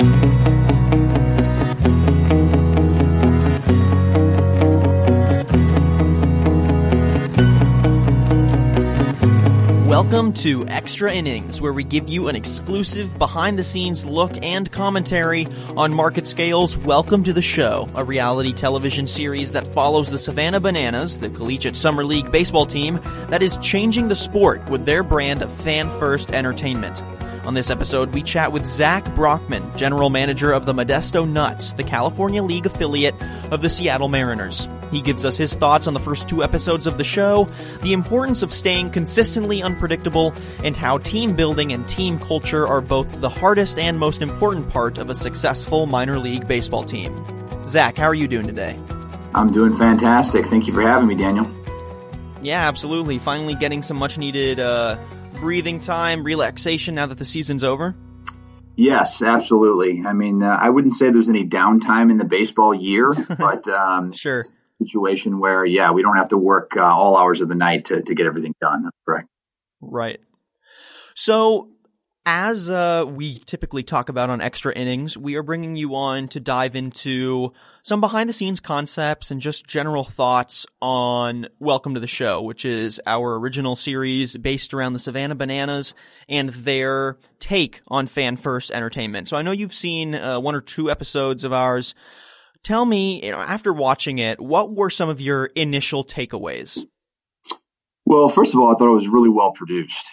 Welcome 0.00 0.32
to 10.34 10.66
Extra 10.68 11.12
Innings, 11.12 11.60
where 11.60 11.74
we 11.74 11.84
give 11.84 12.08
you 12.08 12.28
an 12.28 12.36
exclusive 12.36 13.18
behind 13.18 13.58
the 13.58 13.62
scenes 13.62 14.06
look 14.06 14.42
and 14.42 14.72
commentary 14.72 15.46
on 15.76 15.92
Market 15.92 16.26
Scale's 16.26 16.78
Welcome 16.78 17.22
to 17.24 17.34
the 17.34 17.42
Show, 17.42 17.86
a 17.94 18.02
reality 18.02 18.54
television 18.54 19.06
series 19.06 19.52
that 19.52 19.66
follows 19.74 20.08
the 20.08 20.16
Savannah 20.16 20.60
Bananas, 20.60 21.18
the 21.18 21.28
collegiate 21.28 21.76
summer 21.76 22.04
league 22.04 22.32
baseball 22.32 22.64
team 22.64 23.00
that 23.28 23.42
is 23.42 23.58
changing 23.58 24.08
the 24.08 24.16
sport 24.16 24.66
with 24.70 24.86
their 24.86 25.02
brand 25.02 25.42
of 25.42 25.52
fan 25.52 25.90
first 25.90 26.32
entertainment. 26.32 27.02
On 27.44 27.54
this 27.54 27.70
episode, 27.70 28.12
we 28.12 28.22
chat 28.22 28.52
with 28.52 28.66
Zach 28.66 29.02
Brockman, 29.14 29.74
general 29.74 30.10
manager 30.10 30.52
of 30.52 30.66
the 30.66 30.74
Modesto 30.74 31.26
Nuts, 31.26 31.72
the 31.72 31.82
California 31.82 32.42
League 32.42 32.66
affiliate 32.66 33.14
of 33.50 33.62
the 33.62 33.70
Seattle 33.70 34.08
Mariners. 34.08 34.68
He 34.90 35.00
gives 35.00 35.24
us 35.24 35.38
his 35.38 35.54
thoughts 35.54 35.86
on 35.86 35.94
the 35.94 36.00
first 36.00 36.28
two 36.28 36.44
episodes 36.44 36.86
of 36.86 36.98
the 36.98 37.04
show, 37.04 37.48
the 37.80 37.94
importance 37.94 38.42
of 38.42 38.52
staying 38.52 38.90
consistently 38.90 39.62
unpredictable, 39.62 40.34
and 40.64 40.76
how 40.76 40.98
team 40.98 41.34
building 41.34 41.72
and 41.72 41.88
team 41.88 42.18
culture 42.18 42.66
are 42.66 42.82
both 42.82 43.20
the 43.22 43.30
hardest 43.30 43.78
and 43.78 43.98
most 43.98 44.20
important 44.20 44.68
part 44.68 44.98
of 44.98 45.08
a 45.08 45.14
successful 45.14 45.86
minor 45.86 46.18
league 46.18 46.46
baseball 46.46 46.84
team. 46.84 47.24
Zach, 47.66 47.96
how 47.96 48.06
are 48.06 48.14
you 48.14 48.28
doing 48.28 48.46
today? 48.46 48.78
I'm 49.34 49.50
doing 49.50 49.72
fantastic. 49.72 50.46
Thank 50.46 50.66
you 50.66 50.74
for 50.74 50.82
having 50.82 51.08
me, 51.08 51.14
Daniel. 51.14 51.50
Yeah, 52.42 52.68
absolutely. 52.68 53.18
Finally 53.18 53.54
getting 53.54 53.82
some 53.82 53.96
much 53.96 54.18
needed 54.18 54.60
uh, 54.60 54.98
breathing 55.40 55.80
time, 55.80 56.22
relaxation 56.22 56.94
now 56.94 57.06
that 57.06 57.18
the 57.18 57.24
season's 57.24 57.64
over. 57.64 57.96
Yes, 58.76 59.22
absolutely. 59.22 60.04
I 60.06 60.12
mean, 60.12 60.42
uh, 60.42 60.58
I 60.60 60.70
wouldn't 60.70 60.94
say 60.94 61.10
there's 61.10 61.28
any 61.28 61.46
downtime 61.46 62.10
in 62.10 62.18
the 62.18 62.24
baseball 62.24 62.72
year, 62.72 63.12
but 63.38 63.66
um, 63.68 64.12
sure 64.12 64.44
situation 64.80 65.38
where, 65.38 65.64
yeah, 65.64 65.90
we 65.92 66.02
don't 66.02 66.16
have 66.16 66.28
to 66.28 66.38
work 66.38 66.76
uh, 66.76 66.82
all 66.82 67.16
hours 67.16 67.40
of 67.40 67.48
the 67.48 67.54
night 67.54 67.86
to, 67.86 68.02
to 68.02 68.14
get 68.14 68.26
everything 68.26 68.54
done. 68.60 68.84
That's 68.84 68.96
correct. 69.06 69.28
Right. 69.80 70.20
So, 71.14 71.68
as 72.26 72.70
uh, 72.70 73.04
we 73.08 73.38
typically 73.40 73.82
talk 73.82 74.08
about 74.08 74.30
on 74.30 74.40
extra 74.40 74.72
innings, 74.72 75.16
we 75.16 75.36
are 75.36 75.42
bringing 75.42 75.76
you 75.76 75.94
on 75.94 76.28
to 76.28 76.40
dive 76.40 76.76
into 76.76 77.52
some 77.82 78.00
behind 78.00 78.28
the 78.28 78.34
scenes 78.34 78.60
concepts 78.60 79.30
and 79.30 79.40
just 79.40 79.66
general 79.66 80.04
thoughts 80.04 80.66
on 80.82 81.48
Welcome 81.58 81.94
to 81.94 82.00
the 82.00 82.06
Show, 82.06 82.42
which 82.42 82.64
is 82.64 83.00
our 83.06 83.38
original 83.38 83.74
series 83.74 84.36
based 84.36 84.74
around 84.74 84.92
the 84.92 84.98
Savannah 84.98 85.34
Bananas 85.34 85.94
and 86.28 86.50
their 86.50 87.16
take 87.38 87.80
on 87.88 88.06
fan 88.06 88.36
first 88.36 88.70
entertainment. 88.70 89.28
So 89.28 89.36
I 89.36 89.42
know 89.42 89.52
you've 89.52 89.74
seen 89.74 90.14
uh, 90.14 90.38
one 90.40 90.54
or 90.54 90.60
two 90.60 90.90
episodes 90.90 91.42
of 91.42 91.52
ours. 91.54 91.94
Tell 92.62 92.84
me, 92.84 93.24
you 93.24 93.30
know, 93.30 93.38
after 93.38 93.72
watching 93.72 94.18
it, 94.18 94.38
what 94.38 94.74
were 94.74 94.90
some 94.90 95.08
of 95.08 95.22
your 95.22 95.46
initial 95.46 96.04
takeaways? 96.04 96.84
Well, 98.04 98.28
first 98.28 98.54
of 98.54 98.60
all, 98.60 98.70
I 98.70 98.74
thought 98.76 98.88
it 98.88 98.94
was 98.94 99.08
really 99.08 99.30
well 99.30 99.52
produced. 99.52 100.06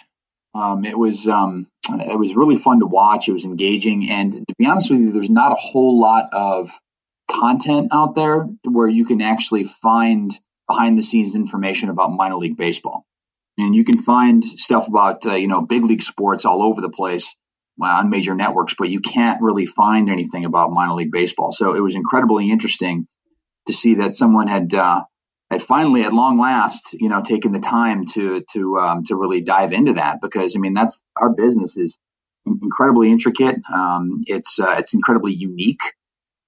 Um, 0.54 0.84
it 0.84 0.98
was 0.98 1.28
um, 1.28 1.66
it 1.90 2.18
was 2.18 2.34
really 2.34 2.56
fun 2.56 2.80
to 2.80 2.86
watch. 2.86 3.28
It 3.28 3.32
was 3.32 3.44
engaging, 3.44 4.10
and 4.10 4.32
to 4.32 4.54
be 4.58 4.66
honest 4.66 4.90
with 4.90 5.00
you, 5.00 5.12
there's 5.12 5.30
not 5.30 5.52
a 5.52 5.56
whole 5.56 6.00
lot 6.00 6.30
of 6.32 6.70
content 7.30 7.88
out 7.92 8.14
there 8.14 8.48
where 8.64 8.88
you 8.88 9.04
can 9.04 9.20
actually 9.20 9.64
find 9.64 10.38
behind 10.66 10.98
the 10.98 11.02
scenes 11.02 11.34
information 11.34 11.88
about 11.88 12.10
minor 12.10 12.36
league 12.36 12.56
baseball. 12.56 13.04
And 13.56 13.74
you 13.74 13.84
can 13.84 13.98
find 13.98 14.44
stuff 14.44 14.88
about 14.88 15.26
uh, 15.26 15.34
you 15.34 15.48
know 15.48 15.62
big 15.62 15.84
league 15.84 16.02
sports 16.02 16.44
all 16.44 16.62
over 16.62 16.80
the 16.80 16.90
place 16.90 17.34
on 17.80 18.10
major 18.10 18.34
networks, 18.34 18.74
but 18.76 18.90
you 18.90 19.00
can't 19.00 19.40
really 19.42 19.66
find 19.66 20.10
anything 20.10 20.44
about 20.44 20.72
minor 20.72 20.94
league 20.94 21.12
baseball. 21.12 21.52
So 21.52 21.74
it 21.74 21.80
was 21.80 21.94
incredibly 21.94 22.50
interesting 22.50 23.06
to 23.66 23.72
see 23.72 23.96
that 23.96 24.14
someone 24.14 24.48
had 24.48 24.72
uh, 24.74 25.02
had 25.50 25.62
finally, 25.62 26.02
at 26.02 26.12
long 26.12 26.38
last, 26.38 26.92
you 26.92 27.08
know, 27.08 27.22
taken 27.22 27.52
the 27.52 27.60
time 27.60 28.04
to 28.06 28.44
to 28.52 28.78
um, 28.78 29.04
to 29.04 29.16
really 29.16 29.40
dive 29.40 29.72
into 29.72 29.94
that 29.94 30.20
because 30.20 30.54
I 30.54 30.58
mean 30.58 30.74
that's 30.74 31.02
our 31.16 31.30
business 31.30 31.76
is 31.76 31.96
incredibly 32.46 33.10
intricate. 33.10 33.56
Um, 33.72 34.22
it's 34.26 34.58
uh, 34.58 34.74
it's 34.78 34.94
incredibly 34.94 35.32
unique. 35.32 35.82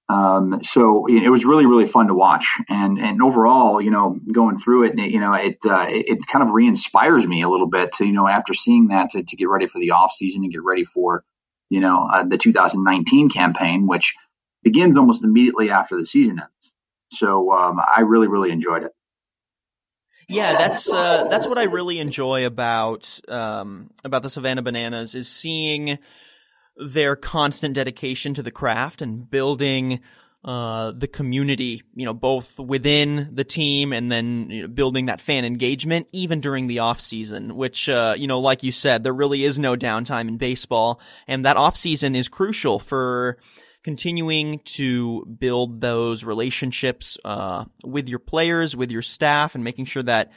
Um, 0.09 0.61
so 0.61 1.07
it 1.07 1.29
was 1.29 1.45
really 1.45 1.65
really 1.65 1.85
fun 1.85 2.07
to 2.07 2.13
watch, 2.13 2.57
and 2.69 2.99
and 2.99 3.21
overall, 3.21 3.81
you 3.81 3.91
know, 3.91 4.19
going 4.31 4.57
through 4.57 4.83
it, 4.83 4.97
you 4.97 5.19
know, 5.19 5.33
it 5.33 5.57
uh, 5.65 5.85
it, 5.87 6.09
it, 6.09 6.27
kind 6.27 6.43
of 6.43 6.51
re-inspires 6.51 7.25
me 7.25 7.41
a 7.41 7.49
little 7.49 7.67
bit 7.67 7.93
to 7.93 8.05
you 8.05 8.11
know 8.11 8.27
after 8.27 8.53
seeing 8.53 8.89
that 8.89 9.11
to, 9.11 9.23
to 9.23 9.35
get 9.35 9.47
ready 9.47 9.67
for 9.67 9.79
the 9.79 9.91
off 9.91 10.11
season 10.11 10.43
and 10.43 10.51
get 10.51 10.63
ready 10.63 10.83
for 10.83 11.23
you 11.69 11.79
know 11.79 12.07
uh, 12.11 12.23
the 12.23 12.37
2019 12.37 13.29
campaign, 13.29 13.87
which 13.87 14.15
begins 14.63 14.97
almost 14.97 15.23
immediately 15.23 15.71
after 15.71 15.97
the 15.97 16.05
season 16.05 16.39
ends. 16.39 16.60
So 17.11 17.51
um, 17.51 17.79
I 17.79 18.01
really 18.01 18.27
really 18.27 18.51
enjoyed 18.51 18.83
it. 18.83 18.91
Yeah, 20.27 20.57
that's 20.57 20.91
uh, 20.91 21.25
that's 21.25 21.47
what 21.47 21.57
I 21.57 21.63
really 21.63 21.99
enjoy 21.99 22.45
about 22.45 23.19
um, 23.27 23.89
about 24.03 24.23
the 24.23 24.29
Savannah 24.29 24.61
Bananas 24.61 25.13
is 25.13 25.27
seeing 25.27 25.99
their 26.77 27.15
constant 27.15 27.75
dedication 27.75 28.33
to 28.35 28.43
the 28.43 28.51
craft 28.51 29.01
and 29.01 29.29
building 29.29 29.99
uh, 30.43 30.91
the 30.91 31.07
community, 31.07 31.83
you 31.93 32.05
know, 32.05 32.13
both 32.13 32.59
within 32.59 33.29
the 33.33 33.43
team 33.43 33.93
and 33.93 34.11
then 34.11 34.49
you 34.49 34.61
know, 34.63 34.67
building 34.67 35.05
that 35.05 35.21
fan 35.21 35.45
engagement, 35.45 36.07
even 36.13 36.39
during 36.39 36.65
the 36.65 36.79
off 36.79 36.99
season, 36.99 37.55
which, 37.55 37.87
uh, 37.87 38.15
you 38.17 38.25
know, 38.25 38.39
like 38.39 38.63
you 38.63 38.71
said, 38.71 39.03
there 39.03 39.13
really 39.13 39.43
is 39.43 39.59
no 39.59 39.75
downtime 39.75 40.27
in 40.27 40.37
baseball. 40.37 40.99
And 41.27 41.45
that 41.45 41.57
off 41.57 41.77
season 41.77 42.15
is 42.15 42.27
crucial 42.27 42.79
for 42.79 43.37
continuing 43.83 44.59
to 44.59 45.25
build 45.25 45.81
those 45.81 46.23
relationships, 46.23 47.17
uh, 47.25 47.65
with 47.83 48.07
your 48.07 48.19
players, 48.19 48.75
with 48.75 48.91
your 48.91 49.01
staff 49.01 49.55
and 49.55 49.63
making 49.63 49.85
sure 49.85 50.03
that, 50.03 50.31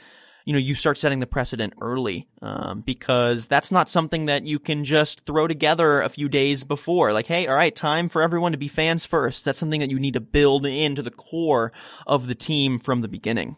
you 0.45 0.53
know, 0.53 0.59
you 0.59 0.75
start 0.75 0.97
setting 0.97 1.19
the 1.19 1.27
precedent 1.27 1.73
early, 1.81 2.27
um, 2.41 2.81
because 2.81 3.47
that's 3.47 3.71
not 3.71 3.89
something 3.89 4.25
that 4.25 4.45
you 4.45 4.59
can 4.59 4.83
just 4.83 5.25
throw 5.25 5.47
together 5.47 6.01
a 6.01 6.09
few 6.09 6.29
days 6.29 6.63
before. 6.63 7.13
Like, 7.13 7.27
hey, 7.27 7.47
all 7.47 7.55
right, 7.55 7.75
time 7.75 8.09
for 8.09 8.21
everyone 8.21 8.51
to 8.51 8.57
be 8.57 8.67
fans 8.67 9.05
first. 9.05 9.45
That's 9.45 9.59
something 9.59 9.79
that 9.79 9.89
you 9.89 9.99
need 9.99 10.13
to 10.13 10.21
build 10.21 10.65
into 10.65 11.01
the 11.01 11.11
core 11.11 11.71
of 12.05 12.27
the 12.27 12.35
team 12.35 12.79
from 12.79 13.01
the 13.01 13.07
beginning. 13.07 13.57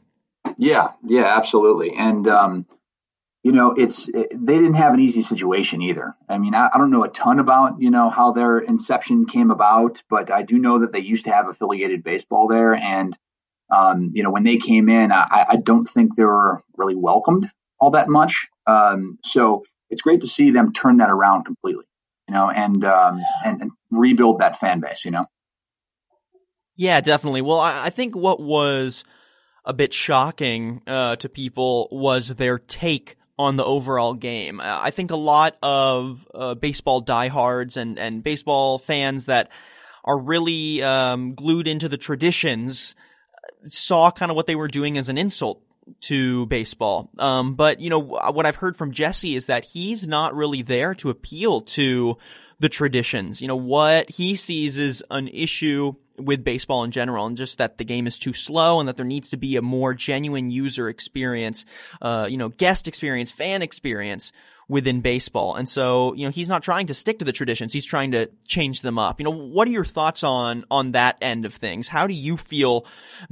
Yeah, 0.58 0.92
yeah, 1.06 1.26
absolutely. 1.26 1.94
And, 1.96 2.28
um, 2.28 2.66
you 3.44 3.52
know, 3.52 3.72
it's 3.72 4.10
it, 4.10 4.30
they 4.32 4.56
didn't 4.56 4.76
have 4.76 4.94
an 4.94 5.00
easy 5.00 5.22
situation 5.22 5.82
either. 5.82 6.16
I 6.28 6.38
mean, 6.38 6.56
I, 6.56 6.70
I, 6.74 6.78
don't 6.78 6.90
know 6.90 7.04
a 7.04 7.10
ton 7.10 7.40
about 7.40 7.82
you 7.82 7.92
know 7.92 8.10
how 8.10 8.32
their 8.32 8.58
inception 8.58 9.26
came 9.26 9.52
about, 9.52 10.02
but 10.10 10.32
I 10.32 10.44
do 10.44 10.58
know 10.58 10.80
that 10.80 10.92
they 10.92 11.00
used 11.00 11.26
to 11.26 11.32
have 11.32 11.48
affiliated 11.48 12.04
baseball 12.04 12.48
there, 12.48 12.74
and 12.74 13.18
um, 13.70 14.12
you 14.14 14.24
know, 14.24 14.32
when 14.32 14.44
they 14.44 14.58
came 14.58 14.90
in, 14.90 15.12
I, 15.12 15.46
I, 15.50 15.56
don't 15.58 15.86
think 15.86 16.16
they 16.16 16.24
were 16.24 16.62
really 16.78 16.96
welcomed 16.96 17.48
all 17.80 17.92
that 17.92 18.08
much. 18.08 18.48
Um, 18.66 19.20
so 19.24 19.64
it's 19.90 20.02
great 20.02 20.22
to 20.22 20.28
see 20.28 20.52
them 20.52 20.72
turn 20.72 20.98
that 20.98 21.10
around 21.10 21.44
completely, 21.44 21.86
you 22.28 22.34
know, 22.34 22.50
and, 22.50 22.84
um, 22.86 23.22
and, 23.44 23.62
and 23.62 23.72
rebuild 23.92 24.40
that 24.40 24.58
fan 24.58 24.80
base, 24.80 25.04
you 25.04 25.12
know. 25.12 25.24
Yeah, 26.76 27.02
definitely. 27.02 27.42
Well, 27.42 27.60
I, 27.60 27.88
I 27.88 27.90
think 27.90 28.16
what 28.16 28.40
was 28.40 29.04
a 29.66 29.74
bit 29.74 29.94
shocking 29.94 30.82
uh, 30.88 31.18
to 31.18 31.28
people 31.28 31.90
was 31.92 32.36
their 32.36 32.60
take 32.60 33.18
on 33.40 33.56
the 33.56 33.64
overall 33.64 34.14
game. 34.14 34.60
Uh, 34.60 34.80
I 34.82 34.92
think 34.92 35.12
a 35.12 35.16
lot 35.16 35.58
of 35.62 36.28
uh, 36.34 36.56
baseball 36.56 37.02
diehards 37.02 37.78
and 37.78 38.00
and 38.00 38.24
baseball 38.24 38.80
fans 38.80 39.26
that 39.26 39.50
are 40.04 40.20
really 40.20 40.82
um, 40.82 41.36
glued 41.36 41.68
into 41.68 41.90
the 41.90 41.98
traditions 41.98 42.96
saw 43.70 44.12
kind 44.12 44.32
of 44.32 44.36
what 44.36 44.48
they 44.48 44.56
were 44.56 44.68
doing 44.68 44.98
as 44.98 45.10
an 45.10 45.18
insult 45.18 45.62
to 46.02 46.46
baseball. 46.48 47.10
Um, 47.18 47.56
but 47.56 47.80
you 47.80 47.90
know, 47.90 48.00
what 48.00 48.46
I've 48.46 48.56
heard 48.56 48.76
from 48.76 48.92
Jesse 48.92 49.36
is 49.36 49.48
that 49.48 49.66
he's 49.66 50.08
not 50.08 50.36
really 50.36 50.62
there 50.62 50.94
to 50.96 51.10
appeal 51.10 51.62
to 51.62 52.18
the 52.60 52.70
traditions. 52.70 53.42
You 53.42 53.48
know, 53.48 53.56
what 53.56 54.10
he 54.10 54.36
sees 54.36 54.78
is 54.78 55.04
an 55.12 55.28
issue 55.28 55.94
with 56.18 56.44
baseball 56.44 56.84
in 56.84 56.92
general 56.92 57.28
and 57.28 57.38
just 57.38 57.60
that 57.60 57.78
the 57.78 57.86
game 57.86 58.08
is 58.08 58.18
too 58.18 58.34
slow 58.34 58.80
and 58.80 58.90
that 58.90 58.98
there 58.98 59.06
needs 59.06 59.30
to 59.30 59.38
be 59.38 59.56
a 59.56 59.62
more 59.62 59.94
genuine 59.94 60.50
user 60.50 60.90
experience, 60.90 61.64
uh, 62.02 62.28
you 62.30 62.38
know, 62.38 62.50
guest 62.50 62.88
experience, 62.88 63.32
fan 63.32 63.62
experience 63.62 64.32
within 64.68 65.02
baseball. 65.02 65.56
And 65.56 65.70
so, 65.70 66.14
you 66.16 66.26
know, 66.26 66.32
he's 66.32 66.50
not 66.50 66.64
trying 66.64 66.88
to 66.88 66.94
stick 66.94 67.20
to 67.20 67.26
the 67.26 67.32
traditions. 67.32 67.72
He's 67.72 67.86
trying 67.86 68.12
to 68.12 68.30
change 68.48 68.82
them 68.82 68.98
up. 68.98 69.20
You 69.20 69.26
know, 69.26 69.32
what 69.32 69.68
are 69.68 69.72
your 69.72 69.86
thoughts 69.86 70.24
on, 70.24 70.66
on 70.70 70.92
that 70.92 71.18
end 71.22 71.46
of 71.46 71.54
things? 71.54 71.88
How 71.88 72.08
do 72.08 72.14
you 72.14 72.36
feel 72.36 72.86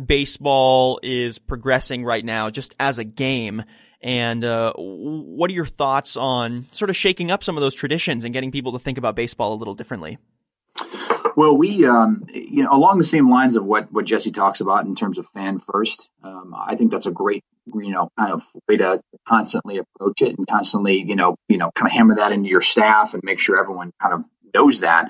baseball 0.04 1.00
is 1.04 1.40
progressing 1.40 2.06
right 2.06 2.24
now 2.24 2.50
just 2.50 2.76
as 2.80 3.00
a 3.00 3.04
game? 3.04 3.64
And, 4.06 4.46
uh, 4.46 4.72
what 4.76 5.50
are 5.50 5.54
your 5.54 5.66
thoughts 5.66 6.16
on 6.16 6.68
sort 6.72 6.92
of 6.92 6.96
shaking 6.96 7.32
up 7.32 7.44
some 7.44 7.58
of 7.58 7.62
those 7.62 7.74
traditions 7.74 8.24
and 8.24 8.32
getting 8.36 8.52
people 8.52 8.72
to 8.74 8.80
think 8.80 9.00
about 9.00 9.16
baseball 9.16 9.52
a 9.52 9.56
little 9.56 9.74
differently? 9.74 10.20
Well, 11.36 11.58
we, 11.58 11.88
um, 11.88 12.28
you 12.32 12.64
know, 12.64 12.70
along 12.72 13.00
the 13.00 13.04
same 13.04 13.32
lines 13.32 13.56
of 13.56 13.66
what 13.66 13.92
what 13.92 14.06
Jesse 14.06 14.32
talks 14.32 14.62
about 14.62 14.86
in 14.86 14.94
terms 14.94 15.18
of 15.18 15.28
fan 15.30 15.58
first, 15.58 16.08
um, 16.24 16.54
I 16.56 16.76
think 16.76 16.92
that's 16.92 17.08
a 17.08 17.12
great, 17.12 17.44
you 17.66 17.90
know, 17.90 18.10
kind 18.16 18.32
of 18.32 18.44
way 18.70 18.78
to 18.78 19.02
constantly 19.28 19.80
approach 19.80 20.22
it 20.22 20.38
and 20.38 20.46
constantly, 20.48 21.02
you 21.02 21.16
know, 21.16 21.36
you 21.50 21.58
know, 21.58 21.72
kind 21.72 21.90
of 21.90 21.94
hammer 21.94 22.16
that 22.18 22.32
into 22.32 22.48
your 22.48 22.62
staff 22.62 23.16
and 23.16 23.24
make 23.26 23.40
sure 23.40 23.60
everyone 23.60 23.92
kind 24.00 24.14
of 24.14 24.24
knows 24.54 24.82
that. 24.82 25.10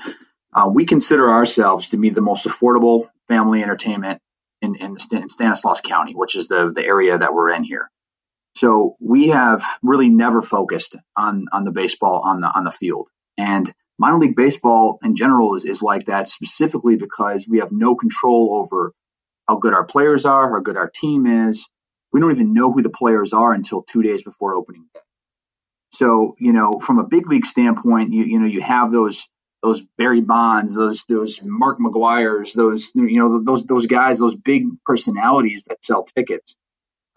Uh, 0.53 0.69
we 0.73 0.85
consider 0.85 1.29
ourselves 1.29 1.89
to 1.89 1.97
be 1.97 2.11
the 2.11 2.21
most 2.21 2.47
affordable 2.47 3.09
family 3.27 3.61
entertainment 3.61 4.21
in, 4.61 4.75
in, 4.75 4.93
the, 4.93 5.19
in 5.21 5.27
Stanislaus 5.27 5.81
County, 5.81 6.13
which 6.13 6.37
is 6.37 6.47
the, 6.47 6.71
the 6.71 6.85
area 6.85 7.17
that 7.17 7.33
we're 7.33 7.49
in 7.49 7.65
here. 7.65 7.91
So 8.55 8.95
we 8.99 9.29
have 9.29 9.63
really 9.83 10.09
never 10.09 10.41
focused 10.41 10.95
on 11.15 11.45
on 11.51 11.63
the 11.65 11.71
baseball 11.71 12.21
on 12.25 12.41
the 12.41 12.47
on 12.47 12.63
the 12.63 12.71
field. 12.71 13.09
And 13.37 13.71
minor 13.99 14.17
league 14.19 14.35
baseball 14.35 14.99
in 15.03 15.15
general 15.15 15.55
is, 15.55 15.65
is 15.65 15.81
like 15.81 16.05
that 16.05 16.29
specifically 16.29 16.95
because 16.95 17.47
we 17.49 17.59
have 17.59 17.71
no 17.71 17.95
control 17.95 18.55
over 18.55 18.93
how 19.47 19.57
good 19.57 19.73
our 19.73 19.85
players 19.85 20.25
are, 20.25 20.49
how 20.49 20.59
good 20.59 20.77
our 20.77 20.89
team 20.89 21.27
is. 21.27 21.67
We 22.13 22.21
don't 22.21 22.31
even 22.31 22.53
know 22.53 22.71
who 22.71 22.81
the 22.81 22.89
players 22.89 23.33
are 23.33 23.53
until 23.53 23.83
two 23.83 24.01
days 24.01 24.23
before 24.23 24.55
opening 24.55 24.85
day. 24.93 25.01
So, 25.91 26.35
you 26.39 26.53
know, 26.53 26.73
from 26.79 26.99
a 26.99 27.03
big 27.07 27.29
league 27.29 27.45
standpoint, 27.45 28.13
you 28.13 28.23
you 28.23 28.39
know, 28.39 28.47
you 28.47 28.61
have 28.61 28.91
those 28.91 29.27
those 29.63 29.81
Barry 29.97 30.21
Bonds, 30.21 30.75
those 30.75 31.03
those 31.09 31.41
Mark 31.43 31.79
McGwire's, 31.79 32.53
those 32.53 32.91
you 32.95 33.21
know 33.21 33.41
those 33.43 33.65
those 33.65 33.87
guys, 33.87 34.19
those 34.19 34.35
big 34.35 34.65
personalities 34.85 35.65
that 35.67 35.83
sell 35.83 36.03
tickets. 36.03 36.55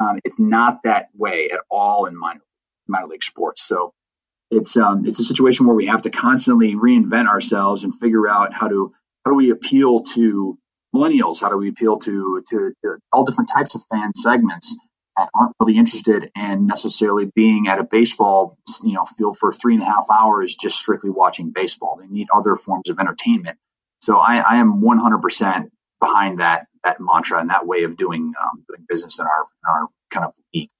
Um, 0.00 0.18
it's 0.24 0.38
not 0.38 0.82
that 0.84 1.08
way 1.14 1.50
at 1.50 1.60
all 1.70 2.06
in 2.06 2.16
minor 2.16 2.40
minor 2.86 3.06
league 3.06 3.24
sports. 3.24 3.62
So 3.62 3.92
it's 4.50 4.76
um, 4.76 5.04
it's 5.04 5.20
a 5.20 5.24
situation 5.24 5.66
where 5.66 5.76
we 5.76 5.86
have 5.86 6.02
to 6.02 6.10
constantly 6.10 6.74
reinvent 6.74 7.28
ourselves 7.28 7.84
and 7.84 7.94
figure 7.94 8.28
out 8.28 8.52
how 8.52 8.68
to 8.68 8.92
how 9.24 9.32
do 9.32 9.36
we 9.36 9.50
appeal 9.50 10.02
to 10.14 10.58
millennials? 10.94 11.40
How 11.40 11.50
do 11.50 11.56
we 11.56 11.68
appeal 11.68 11.98
to 11.98 12.42
to, 12.50 12.72
to 12.82 12.98
all 13.12 13.24
different 13.24 13.50
types 13.52 13.74
of 13.74 13.82
fan 13.90 14.12
segments 14.14 14.74
that 15.16 15.28
aren't 15.34 15.54
really 15.60 15.76
interested 15.76 16.30
in 16.36 16.66
necessarily 16.66 17.26
being 17.34 17.68
at 17.68 17.78
a 17.78 17.84
baseball 17.84 18.56
you 18.82 18.94
know 18.94 19.04
field 19.04 19.36
for 19.36 19.52
three 19.52 19.74
and 19.74 19.82
a 19.82 19.86
half 19.86 20.06
hours 20.10 20.56
just 20.56 20.78
strictly 20.78 21.10
watching 21.10 21.50
baseball. 21.50 21.98
They 22.00 22.06
need 22.06 22.28
other 22.32 22.54
forms 22.54 22.88
of 22.88 22.98
entertainment. 22.98 23.58
So 24.00 24.16
I, 24.16 24.36
I 24.36 24.56
am 24.56 24.80
100% 24.80 25.68
behind 26.00 26.38
that 26.38 26.66
that 26.88 27.00
mantra 27.00 27.40
and 27.40 27.50
that 27.50 27.66
way 27.66 27.84
of 27.84 27.96
doing 27.96 28.32
um, 28.42 28.64
doing 28.68 28.84
business 28.88 29.18
in 29.18 29.26
our 29.26 29.42
in 29.42 29.70
our 29.70 29.88
kind 30.10 30.26
of 30.26 30.32
league. 30.54 30.70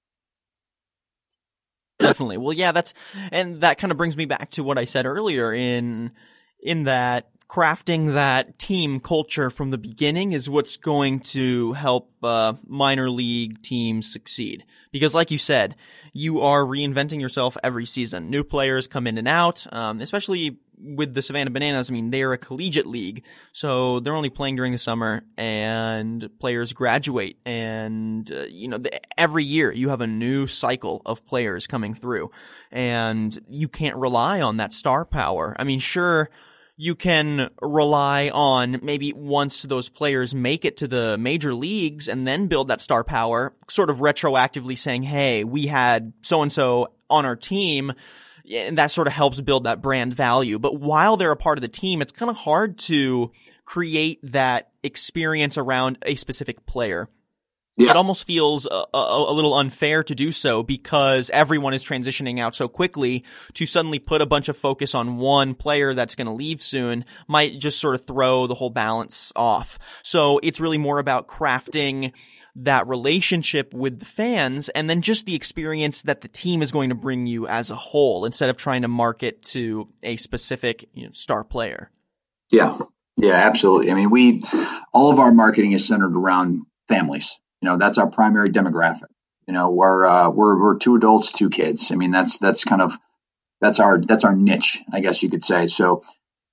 Definitely. 1.99 2.38
Well, 2.38 2.52
yeah, 2.52 2.72
that's 2.72 2.94
and 3.32 3.60
that 3.60 3.78
kind 3.78 3.90
of 3.90 3.96
brings 3.96 4.16
me 4.16 4.25
back 4.25 4.50
to 4.52 4.64
what 4.64 4.78
I 4.78 4.84
said 4.84 5.06
earlier 5.06 5.52
in 5.52 6.12
in 6.60 6.84
that 6.84 7.31
crafting 7.49 8.12
that 8.12 8.58
team 8.58 9.00
culture 9.00 9.49
from 9.49 9.70
the 9.70 9.78
beginning 9.78 10.32
is 10.32 10.50
what's 10.50 10.76
going 10.76 11.19
to 11.19 11.72
help 11.72 12.11
uh, 12.22 12.52
minor 12.66 13.08
league 13.08 13.62
teams 13.62 14.12
succeed. 14.12 14.64
Because, 14.93 15.14
like 15.14 15.31
you 15.31 15.38
said, 15.38 15.75
you 16.12 16.43
are 16.43 16.62
reinventing 16.62 17.20
yourself 17.20 17.56
every 17.64 17.87
season. 17.87 18.31
New 18.31 18.44
players 18.44 18.87
come 18.87 19.06
in 19.06 19.19
and 19.19 19.28
out, 19.28 19.66
um, 19.72 20.00
especially 20.00 20.58
with 20.80 21.14
the 21.14 21.22
Savannah 21.22 21.50
Bananas, 21.50 21.90
I 21.90 21.92
mean, 21.92 22.10
they're 22.10 22.32
a 22.32 22.38
collegiate 22.38 22.86
league, 22.86 23.25
so 23.52 24.00
they're 24.00 24.14
only 24.14 24.30
playing 24.30 24.56
during 24.56 24.72
the 24.72 24.78
summer, 24.78 25.22
and 25.36 26.28
players 26.38 26.72
graduate, 26.72 27.38
and 27.44 28.30
uh, 28.30 28.44
you 28.48 28.69
know, 28.69 28.78
the, 28.78 29.00
every 29.19 29.44
year 29.44 29.72
you 29.72 29.88
have 29.88 30.00
a 30.00 30.06
new 30.06 30.46
cycle 30.46 31.02
of 31.06 31.26
players 31.26 31.66
coming 31.66 31.94
through, 31.94 32.30
and 32.70 33.38
you 33.48 33.69
can't 33.69 33.96
rely 33.96 34.40
on 34.40 34.58
that 34.58 34.72
star 34.72 35.04
power. 35.04 35.54
I 35.58 35.64
mean, 35.64 35.80
sure. 35.80 36.30
You 36.80 36.94
can 36.94 37.50
rely 37.60 38.30
on 38.32 38.78
maybe 38.84 39.12
once 39.12 39.62
those 39.62 39.88
players 39.88 40.32
make 40.32 40.64
it 40.64 40.76
to 40.76 40.86
the 40.86 41.19
major 41.19 41.52
leagues 41.52 42.06
and 42.06 42.25
then 42.25 42.46
build 42.46 42.69
that 42.69 42.80
star 42.80 43.02
power, 43.02 43.52
sort 43.69 43.90
of 43.90 43.96
retroactively 43.96 44.78
saying, 44.78 45.02
Hey, 45.02 45.42
we 45.42 45.66
had 45.66 46.12
so 46.22 46.40
and 46.40 46.52
so 46.52 46.92
on 47.10 47.26
our 47.26 47.34
team 47.34 47.92
and 48.50 48.79
that 48.79 48.91
sort 48.91 49.06
of 49.06 49.12
helps 49.12 49.41
build 49.41 49.65
that 49.65 49.83
brand 49.83 50.15
value. 50.15 50.59
But 50.59 50.81
while 50.81 51.17
they're 51.17 51.33
a 51.33 51.37
part 51.37 51.59
of 51.59 51.62
the 51.62 51.69
team, 51.69 52.03
it's 52.03 52.12
kind 52.12 52.31
of 52.31 52.37
hard 52.37 52.79
to 52.81 53.33
create 53.65 54.21
that 54.23 54.71
experience 54.83 55.59
around 55.59 55.99
a 56.03 56.15
specific 56.15 56.65
player. 56.67 57.09
Yeah. 57.78 57.90
It 57.90 57.96
almost 57.96 58.25
feels 58.25 58.66
a, 58.66 58.84
a, 58.92 59.26
a, 59.28 59.32
little 59.32 59.54
unfair 59.54 60.02
to 60.02 60.14
do 60.14 60.32
so 60.32 60.64
because 60.64 61.30
everyone 61.30 61.75
is 61.75 61.84
transitioning 61.84 62.40
out 62.40 62.56
so 62.56 62.66
quickly 62.66 63.25
to 63.54 63.66
suddenly 63.66 64.00
put 64.00 64.20
a 64.20 64.26
bunch 64.26 64.48
of 64.48 64.56
focus 64.56 64.96
on 64.96 65.19
one 65.19 65.54
player 65.54 65.94
that's 65.94 66.16
going 66.16 66.26
to 66.26 66.32
leave 66.32 66.60
soon 66.60 67.04
might 67.28 67.60
just 67.60 67.78
sort 67.78 67.94
of 67.94 68.04
throw 68.04 68.48
the 68.48 68.54
whole 68.56 68.70
balance 68.70 69.32
off. 69.36 69.78
So 70.02 70.40
it's 70.42 70.58
really 70.58 70.76
more 70.76 70.98
about 70.98 71.28
crafting 71.28 72.12
that 72.56 72.88
relationship 72.88 73.72
with 73.72 74.00
the 74.00 74.04
fans 74.04 74.69
and 74.70 74.90
then 74.90 75.00
just 75.00 75.25
the 75.25 75.36
experience 75.36 76.02
that 76.02 76.22
the 76.22 76.28
team 76.28 76.62
is 76.62 76.72
going 76.72 76.88
to 76.88 76.96
bring 76.96 77.28
you 77.28 77.46
as 77.46 77.70
a 77.70 77.76
whole 77.76 78.25
instead 78.25 78.50
of 78.50 78.56
trying 78.56 78.82
to 78.82 78.88
market 78.88 79.40
to 79.42 79.88
a 80.02 80.16
specific 80.16 80.88
you 80.94 81.06
know, 81.06 81.12
star 81.12 81.44
player. 81.44 81.92
Yeah. 82.50 82.76
Yeah, 83.16 83.34
absolutely. 83.34 83.92
I 83.92 83.94
mean, 83.94 84.10
we 84.10 84.42
all 84.92 85.10
of 85.10 85.20
our 85.20 85.30
marketing 85.32 85.72
is 85.72 85.86
centered 85.86 86.16
around 86.16 86.62
families. 86.88 87.38
You 87.62 87.69
know, 87.69 87.76
that's 87.76 87.99
our 87.99 88.08
primary 88.08 88.49
demographic. 88.49 89.08
You 89.46 89.55
know, 89.55 89.70
we're 89.70 90.06
uh, 90.06 90.31
we're 90.31 90.60
we're 90.60 90.76
two 90.76 90.96
adults, 90.96 91.32
two 91.32 91.50
kids. 91.50 91.90
I 91.90 91.94
mean, 91.94 92.10
that's 92.10 92.38
that's 92.38 92.64
kind 92.64 92.82
of 92.82 92.99
that's 93.60 93.81
our 93.81 93.99
that's 94.00 94.25
our 94.25 94.34
niche, 94.34 94.82
I 94.93 95.00
guess 95.00 95.22
you 95.22 95.31
could 95.31 95.43
say. 95.43 95.66
So 95.66 96.02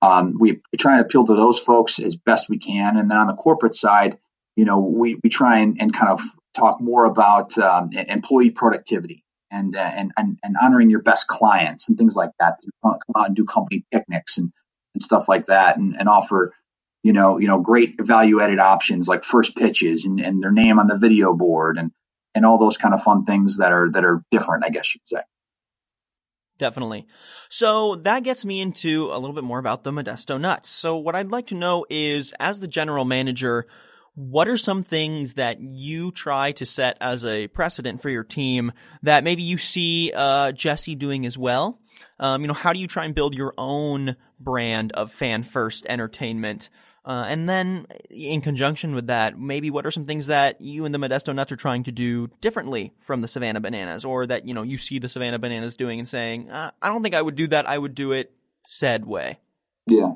um, 0.02 0.36
we, 0.38 0.60
try 0.78 0.98
and 0.98 1.00
appeal 1.00 1.24
to 1.26 1.34
those 1.34 1.58
folks 1.58 1.98
as 1.98 2.16
best 2.16 2.48
we 2.48 2.58
can, 2.58 2.96
and 2.96 3.10
then 3.10 3.18
on 3.18 3.26
the 3.26 3.34
corporate 3.34 3.74
side, 3.74 4.18
you 4.56 4.64
know, 4.64 4.78
we, 4.78 5.18
we 5.22 5.30
try 5.30 5.58
and, 5.58 5.76
and 5.80 5.92
kind 5.94 6.10
of 6.10 6.20
talk 6.54 6.80
more 6.80 7.04
about 7.04 7.56
um, 7.58 7.90
employee 7.92 8.50
productivity 8.50 9.24
and, 9.50 9.76
uh, 9.76 9.80
and, 9.80 10.12
and, 10.16 10.38
and 10.42 10.56
honoring 10.60 10.90
your 10.90 11.02
best 11.02 11.26
clients 11.26 11.88
and 11.88 11.98
things 11.98 12.16
like 12.16 12.30
that. 12.40 12.58
Come 12.82 12.98
out 13.16 13.26
and 13.26 13.36
do 13.36 13.44
company 13.44 13.84
picnics 13.90 14.38
and, 14.38 14.52
and 14.94 15.02
stuff 15.02 15.28
like 15.28 15.46
that 15.46 15.76
and, 15.76 15.96
and 15.98 16.08
offer, 16.08 16.54
you 17.06 17.12
know, 17.12 17.38
you 17.38 17.46
know, 17.46 17.60
great 17.60 17.94
value 18.00 18.40
added 18.40 18.58
options 18.58 19.06
like 19.06 19.22
first 19.22 19.54
pitches 19.54 20.06
and, 20.06 20.18
and 20.18 20.42
their 20.42 20.50
name 20.50 20.80
on 20.80 20.88
the 20.88 20.98
video 20.98 21.34
board 21.34 21.78
and, 21.78 21.92
and 22.34 22.44
all 22.44 22.58
those 22.58 22.78
kind 22.78 22.92
of 22.92 23.00
fun 23.00 23.22
things 23.22 23.58
that 23.58 23.70
are, 23.70 23.88
that 23.92 24.04
are 24.04 24.24
different, 24.32 24.64
I 24.64 24.70
guess 24.70 24.92
you'd 24.92 25.06
say. 25.06 25.20
Definitely. 26.58 27.06
So 27.48 27.94
that 28.02 28.24
gets 28.24 28.44
me 28.44 28.60
into 28.60 29.04
a 29.12 29.20
little 29.20 29.34
bit 29.34 29.44
more 29.44 29.60
about 29.60 29.84
the 29.84 29.92
Modesto 29.92 30.40
Nuts. 30.40 30.68
So 30.68 30.96
what 30.96 31.14
I'd 31.14 31.30
like 31.30 31.46
to 31.46 31.54
know 31.54 31.86
is, 31.88 32.34
as 32.40 32.58
the 32.58 32.66
general 32.66 33.04
manager, 33.04 33.68
what 34.16 34.48
are 34.48 34.56
some 34.56 34.82
things 34.82 35.34
that 35.34 35.60
you 35.60 36.10
try 36.10 36.50
to 36.52 36.66
set 36.66 36.96
as 37.00 37.24
a 37.24 37.46
precedent 37.46 38.02
for 38.02 38.10
your 38.10 38.24
team 38.24 38.72
that 39.02 39.22
maybe 39.22 39.44
you 39.44 39.58
see 39.58 40.10
uh, 40.12 40.50
Jesse 40.50 40.96
doing 40.96 41.24
as 41.24 41.38
well? 41.38 41.78
Um, 42.18 42.42
you 42.42 42.48
know, 42.48 42.54
how 42.54 42.72
do 42.72 42.80
you 42.80 42.88
try 42.88 43.04
and 43.04 43.14
build 43.14 43.36
your 43.36 43.54
own 43.56 44.16
brand 44.40 44.90
of 44.92 45.12
fan 45.12 45.44
first 45.44 45.86
entertainment? 45.88 46.68
Uh, 47.06 47.24
and 47.28 47.48
then, 47.48 47.86
in 48.10 48.40
conjunction 48.40 48.92
with 48.92 49.06
that, 49.06 49.38
maybe 49.38 49.70
what 49.70 49.86
are 49.86 49.92
some 49.92 50.04
things 50.04 50.26
that 50.26 50.60
you 50.60 50.84
and 50.84 50.92
the 50.92 50.98
Modesto 50.98 51.32
Nuts 51.32 51.52
are 51.52 51.56
trying 51.56 51.84
to 51.84 51.92
do 51.92 52.28
differently 52.40 52.92
from 53.00 53.20
the 53.20 53.28
Savannah 53.28 53.60
Bananas, 53.60 54.04
or 54.04 54.26
that 54.26 54.48
you 54.48 54.52
know 54.52 54.64
you 54.64 54.76
see 54.76 54.98
the 54.98 55.08
Savannah 55.08 55.38
Bananas 55.38 55.76
doing 55.76 56.00
and 56.00 56.08
saying, 56.08 56.50
uh, 56.50 56.72
"I 56.82 56.88
don't 56.88 57.04
think 57.04 57.14
I 57.14 57.22
would 57.22 57.36
do 57.36 57.46
that. 57.46 57.68
I 57.68 57.78
would 57.78 57.94
do 57.94 58.10
it 58.10 58.32
said 58.66 59.06
way." 59.06 59.38
Yeah, 59.86 60.14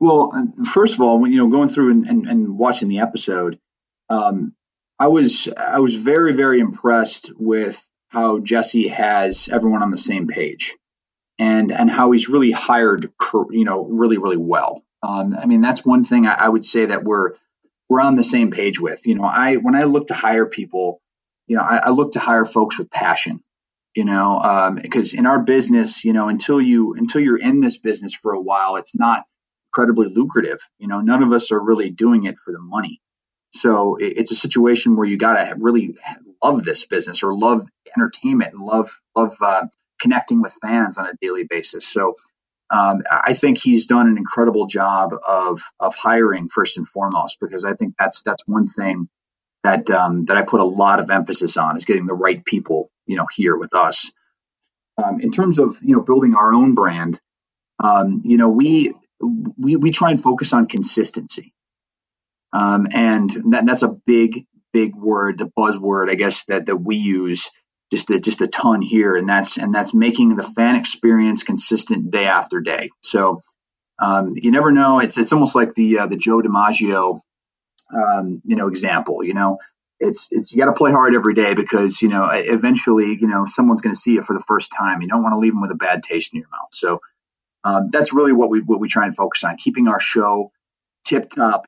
well, 0.00 0.32
first 0.72 0.94
of 0.94 1.00
all, 1.00 1.18
when 1.18 1.32
you 1.32 1.38
know 1.38 1.48
going 1.48 1.68
through 1.68 1.92
and, 1.92 2.06
and, 2.06 2.26
and 2.26 2.58
watching 2.58 2.88
the 2.88 2.98
episode, 2.98 3.58
um, 4.08 4.54
I 4.98 5.08
was 5.08 5.48
I 5.56 5.78
was 5.80 5.94
very 5.94 6.34
very 6.34 6.60
impressed 6.60 7.32
with 7.36 7.86
how 8.08 8.38
Jesse 8.40 8.88
has 8.88 9.48
everyone 9.48 9.82
on 9.82 9.90
the 9.90 9.98
same 9.98 10.26
page, 10.26 10.76
and 11.38 11.72
and 11.72 11.90
how 11.90 12.12
he's 12.12 12.28
really 12.28 12.50
hired 12.52 13.12
you 13.50 13.64
know 13.64 13.84
really 13.84 14.18
really 14.18 14.36
well. 14.36 14.82
Um, 15.02 15.36
I 15.40 15.46
mean 15.46 15.62
that's 15.62 15.84
one 15.86 16.04
thing 16.04 16.26
I, 16.26 16.34
I 16.34 16.48
would 16.50 16.66
say 16.66 16.86
that 16.86 17.04
we're 17.04 17.32
we're 17.88 18.00
on 18.00 18.16
the 18.16 18.24
same 18.24 18.50
page 18.52 18.80
with. 18.80 19.06
You 19.06 19.16
know, 19.16 19.24
I 19.24 19.56
when 19.56 19.74
I 19.74 19.82
look 19.82 20.08
to 20.08 20.14
hire 20.14 20.46
people, 20.46 21.00
you 21.48 21.56
know, 21.56 21.62
I, 21.62 21.78
I 21.78 21.90
look 21.90 22.12
to 22.12 22.20
hire 22.20 22.46
folks 22.46 22.78
with 22.78 22.90
passion. 22.90 23.42
You 23.96 24.04
know, 24.04 24.40
um, 24.40 24.76
because 24.76 25.14
in 25.14 25.26
our 25.26 25.40
business, 25.40 26.04
you 26.04 26.12
know, 26.12 26.28
until 26.28 26.60
you 26.60 26.94
until 26.94 27.22
you're 27.22 27.38
in 27.40 27.60
this 27.60 27.78
business 27.78 28.14
for 28.14 28.32
a 28.34 28.40
while, 28.40 28.76
it's 28.76 28.94
not 28.94 29.24
incredibly 29.70 30.08
lucrative. 30.08 30.60
You 30.78 30.88
know, 30.88 31.00
none 31.00 31.22
of 31.22 31.32
us 31.32 31.52
are 31.52 31.60
really 31.60 31.90
doing 31.90 32.24
it 32.24 32.38
for 32.38 32.52
the 32.52 32.60
money. 32.60 33.00
So 33.54 33.96
it's 34.00 34.32
a 34.32 34.36
situation 34.36 34.96
where 34.96 35.06
you 35.06 35.16
got 35.18 35.34
to 35.34 35.54
really 35.58 35.96
love 36.44 36.64
this 36.64 36.86
business 36.86 37.22
or 37.22 37.34
love 37.36 37.68
entertainment 37.96 38.54
and 38.54 38.62
love 38.62 38.90
love 39.16 39.36
uh, 39.42 39.66
connecting 40.00 40.42
with 40.42 40.54
fans 40.60 40.98
on 40.98 41.06
a 41.06 41.14
daily 41.22 41.44
basis. 41.44 41.88
So 41.88 42.16
um, 42.70 43.02
I 43.10 43.34
think 43.34 43.58
he's 43.58 43.86
done 43.88 44.08
an 44.08 44.18
incredible 44.18 44.66
job 44.66 45.12
of 45.26 45.62
of 45.80 45.94
hiring 45.96 46.48
first 46.50 46.78
and 46.78 46.88
foremost 46.88 47.38
because 47.40 47.64
I 47.64 47.74
think 47.74 47.94
that's 47.98 48.22
that's 48.22 48.46
one 48.46 48.66
thing 48.68 49.08
that 49.64 49.90
um, 49.90 50.26
that 50.26 50.36
I 50.38 50.42
put 50.42 50.60
a 50.60 50.64
lot 50.66 51.00
of 51.00 51.10
emphasis 51.10 51.56
on 51.58 51.76
is 51.76 51.86
getting 51.86 52.06
the 52.06 52.14
right 52.14 52.44
people 52.44 52.90
you 53.06 53.16
know 53.16 53.26
here 53.34 53.56
with 53.56 53.74
us. 53.74 54.12
Um, 55.02 55.20
in 55.20 55.32
terms 55.32 55.58
of 55.58 55.78
you 55.82 55.96
know 55.96 56.02
building 56.02 56.34
our 56.34 56.54
own 56.54 56.74
brand, 56.74 57.20
um, 57.80 58.22
you 58.24 58.38
know 58.38 58.50
we 58.50 58.94
we, 59.58 59.76
we 59.76 59.90
try 59.92 60.10
and 60.10 60.22
focus 60.22 60.52
on 60.52 60.66
consistency. 60.66 61.52
Um, 62.54 62.88
and 62.94 63.30
that, 63.52 63.66
that's 63.66 63.82
a 63.84 63.88
big, 64.06 64.46
big 64.74 64.96
word, 64.96 65.38
the 65.38 65.46
buzzword, 65.58 66.10
I 66.10 66.16
guess, 66.16 66.44
that, 66.46 66.66
that 66.66 66.78
we 66.78 66.96
use 66.96 67.50
just 67.92 68.10
a, 68.10 68.20
just 68.20 68.42
a 68.42 68.46
ton 68.48 68.82
here. 68.82 69.16
And 69.16 69.28
that's, 69.28 69.56
and 69.56 69.74
that's 69.74 69.94
making 69.94 70.36
the 70.36 70.42
fan 70.42 70.76
experience 70.76 71.42
consistent 71.42 72.10
day 72.10 72.26
after 72.26 72.60
day. 72.60 72.90
So, 73.02 73.40
Um, 74.00 74.34
you 74.36 74.52
never 74.52 74.70
know. 74.70 75.00
It's 75.00 75.18
it's 75.18 75.32
almost 75.32 75.56
like 75.56 75.74
the 75.74 75.98
uh, 75.98 76.06
the 76.06 76.16
Joe 76.16 76.40
DiMaggio, 76.40 77.18
um, 77.92 78.40
you 78.44 78.54
know, 78.54 78.68
example. 78.68 79.24
You 79.24 79.34
know, 79.34 79.58
it's 79.98 80.28
it's 80.30 80.52
you 80.52 80.58
got 80.58 80.66
to 80.66 80.78
play 80.78 80.92
hard 80.92 81.16
every 81.16 81.34
day 81.34 81.54
because 81.54 82.00
you 82.00 82.08
know 82.08 82.28
eventually 82.30 83.18
you 83.20 83.26
know 83.26 83.46
someone's 83.46 83.80
going 83.80 83.96
to 83.96 84.00
see 84.00 84.16
it 84.16 84.24
for 84.24 84.34
the 84.34 84.44
first 84.46 84.70
time. 84.70 85.02
You 85.02 85.08
don't 85.08 85.24
want 85.24 85.34
to 85.34 85.40
leave 85.40 85.52
them 85.52 85.62
with 85.62 85.72
a 85.72 85.74
bad 85.86 86.04
taste 86.04 86.32
in 86.32 86.38
your 86.38 86.48
mouth. 86.48 86.70
So 86.70 87.00
um, 87.64 87.90
that's 87.90 88.12
really 88.12 88.32
what 88.32 88.50
we 88.50 88.60
what 88.60 88.78
we 88.78 88.88
try 88.88 89.04
and 89.04 89.16
focus 89.16 89.42
on, 89.42 89.56
keeping 89.56 89.88
our 89.88 89.98
show 89.98 90.52
tip 91.04 91.30
top 91.30 91.66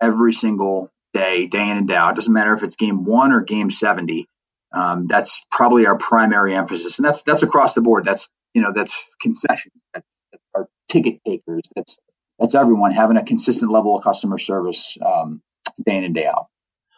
every 0.00 0.32
single 0.32 0.92
day, 1.12 1.48
day 1.48 1.68
in 1.70 1.76
and 1.76 1.88
day 1.88 1.96
out. 1.96 2.12
It 2.12 2.16
doesn't 2.16 2.32
matter 2.32 2.54
if 2.54 2.62
it's 2.62 2.76
game 2.76 3.04
one 3.04 3.32
or 3.32 3.40
game 3.40 3.72
seventy. 3.72 4.28
Um, 4.74 5.06
that's 5.06 5.44
probably 5.50 5.86
our 5.86 5.96
primary 5.96 6.54
emphasis, 6.54 6.98
and 6.98 7.06
that's 7.06 7.22
that's 7.22 7.42
across 7.42 7.74
the 7.74 7.80
board. 7.80 8.04
That's 8.04 8.28
you 8.54 8.62
know 8.62 8.72
that's 8.72 9.00
concessions, 9.20 9.74
that's, 9.92 10.06
that's 10.32 10.44
our 10.54 10.68
ticket 10.88 11.20
takers, 11.24 11.62
that's 11.76 11.98
that's 12.38 12.54
everyone 12.54 12.90
having 12.90 13.16
a 13.16 13.24
consistent 13.24 13.70
level 13.70 13.96
of 13.96 14.02
customer 14.02 14.38
service 14.38 14.98
um, 15.04 15.42
day 15.84 15.96
in 15.96 16.04
and 16.04 16.14
day 16.14 16.26
out. 16.26 16.46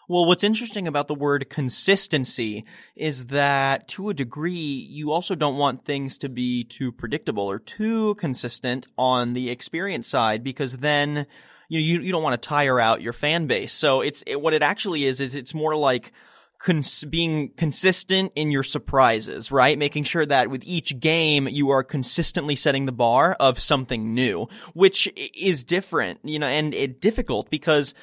Well, 0.08 0.24
what's 0.24 0.44
interesting 0.44 0.86
about 0.86 1.08
the 1.08 1.14
word 1.14 1.50
consistency 1.50 2.64
is 2.94 3.26
that 3.26 3.88
to 3.88 4.08
a 4.08 4.14
degree, 4.14 4.52
you 4.52 5.10
also 5.10 5.34
don't 5.34 5.56
want 5.56 5.84
things 5.84 6.16
to 6.18 6.28
be 6.28 6.62
too 6.62 6.92
predictable 6.92 7.50
or 7.50 7.58
too 7.58 8.14
consistent 8.14 8.86
on 8.96 9.32
the 9.32 9.50
experience 9.50 10.06
side 10.06 10.44
because 10.44 10.76
then 10.76 11.26
you 11.68 11.80
know, 11.80 11.84
you, 11.84 12.00
you 12.06 12.12
don't 12.12 12.22
want 12.22 12.40
to 12.40 12.48
tire 12.48 12.78
out 12.78 13.02
your 13.02 13.12
fan 13.12 13.48
base. 13.48 13.72
So 13.72 14.00
it's 14.00 14.22
it, 14.28 14.40
what 14.40 14.54
it 14.54 14.62
actually 14.62 15.04
is 15.04 15.20
is 15.20 15.34
it's 15.34 15.54
more 15.54 15.74
like 15.74 16.12
cons- 16.58 17.04
being 17.04 17.50
consistent 17.56 18.32
in 18.34 18.50
your 18.50 18.62
surprises, 18.62 19.50
right? 19.52 19.78
Making 19.78 20.04
sure 20.04 20.26
that 20.26 20.50
with 20.50 20.62
each 20.64 20.98
game 21.00 21.48
you 21.48 21.70
are 21.70 21.82
consistently 21.82 22.56
setting 22.56 22.86
the 22.86 22.92
bar 22.92 23.36
of 23.38 23.60
something 23.60 24.14
new, 24.14 24.48
which 24.74 25.10
is 25.16 25.64
different, 25.64 26.20
you 26.24 26.38
know, 26.38 26.46
and 26.46 26.74
it 26.74 27.00
difficult 27.00 27.50
because 27.50 27.94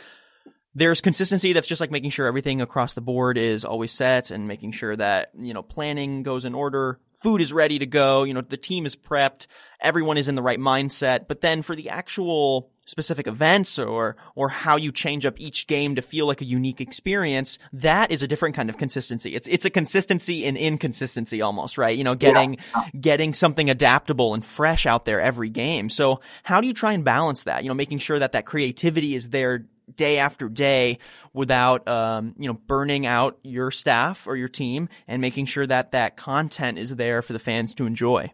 there's 0.75 1.01
consistency 1.01 1.53
that's 1.53 1.67
just 1.67 1.81
like 1.81 1.91
making 1.91 2.09
sure 2.09 2.25
everything 2.25 2.61
across 2.61 2.93
the 2.93 3.01
board 3.01 3.37
is 3.37 3.63
always 3.63 3.91
set 3.91 4.31
and 4.31 4.47
making 4.47 4.71
sure 4.71 4.95
that, 4.95 5.29
you 5.37 5.53
know, 5.53 5.61
planning 5.61 6.23
goes 6.23 6.45
in 6.45 6.55
order, 6.55 6.99
food 7.23 7.41
is 7.41 7.53
ready 7.53 7.79
to 7.79 7.85
go, 7.85 8.23
you 8.25 8.33
know, 8.33 8.41
the 8.41 8.57
team 8.57 8.85
is 8.85 8.95
prepped, 8.95 9.47
everyone 9.79 10.17
is 10.17 10.27
in 10.27 10.35
the 10.35 10.41
right 10.41 10.59
mindset. 10.59 11.27
But 11.27 11.39
then 11.39 11.61
for 11.61 11.75
the 11.75 11.89
actual 11.89 12.69
specific 12.85 13.27
events 13.27 13.79
or 13.79 14.17
or 14.35 14.49
how 14.49 14.75
you 14.75 14.91
change 14.91 15.25
up 15.25 15.39
each 15.39 15.67
game 15.67 15.95
to 15.95 16.01
feel 16.01 16.27
like 16.27 16.41
a 16.41 16.45
unique 16.45 16.81
experience 16.81 17.57
that 17.71 18.11
is 18.11 18.21
a 18.21 18.27
different 18.27 18.55
kind 18.55 18.69
of 18.69 18.77
consistency 18.77 19.33
it's 19.35 19.47
it's 19.47 19.63
a 19.63 19.69
consistency 19.69 20.43
in 20.43 20.57
inconsistency 20.57 21.41
almost 21.41 21.77
right 21.77 21.97
you 21.97 22.03
know 22.03 22.13
getting 22.13 22.57
yeah. 22.75 22.89
getting 22.99 23.33
something 23.33 23.69
adaptable 23.69 24.33
and 24.33 24.43
fresh 24.43 24.85
out 24.85 25.05
there 25.05 25.21
every 25.21 25.49
game 25.49 25.89
so 25.89 26.19
how 26.43 26.59
do 26.59 26.67
you 26.67 26.73
try 26.73 26.91
and 26.91 27.05
balance 27.05 27.43
that 27.43 27.63
you 27.63 27.69
know 27.69 27.73
making 27.73 27.99
sure 27.99 28.19
that 28.19 28.33
that 28.33 28.45
creativity 28.45 29.15
is 29.15 29.29
there 29.29 29.65
day 29.95 30.17
after 30.17 30.49
day 30.49 30.99
without 31.33 31.87
um, 31.87 32.35
you 32.37 32.47
know 32.47 32.53
burning 32.53 33.05
out 33.05 33.37
your 33.43 33.71
staff 33.71 34.27
or 34.27 34.35
your 34.35 34.49
team 34.49 34.89
and 35.07 35.21
making 35.21 35.45
sure 35.45 35.65
that 35.67 35.91
that 35.91 36.17
content 36.17 36.77
is 36.77 36.95
there 36.95 37.21
for 37.21 37.33
the 37.33 37.39
fans 37.39 37.73
to 37.75 37.85
enjoy? 37.85 38.31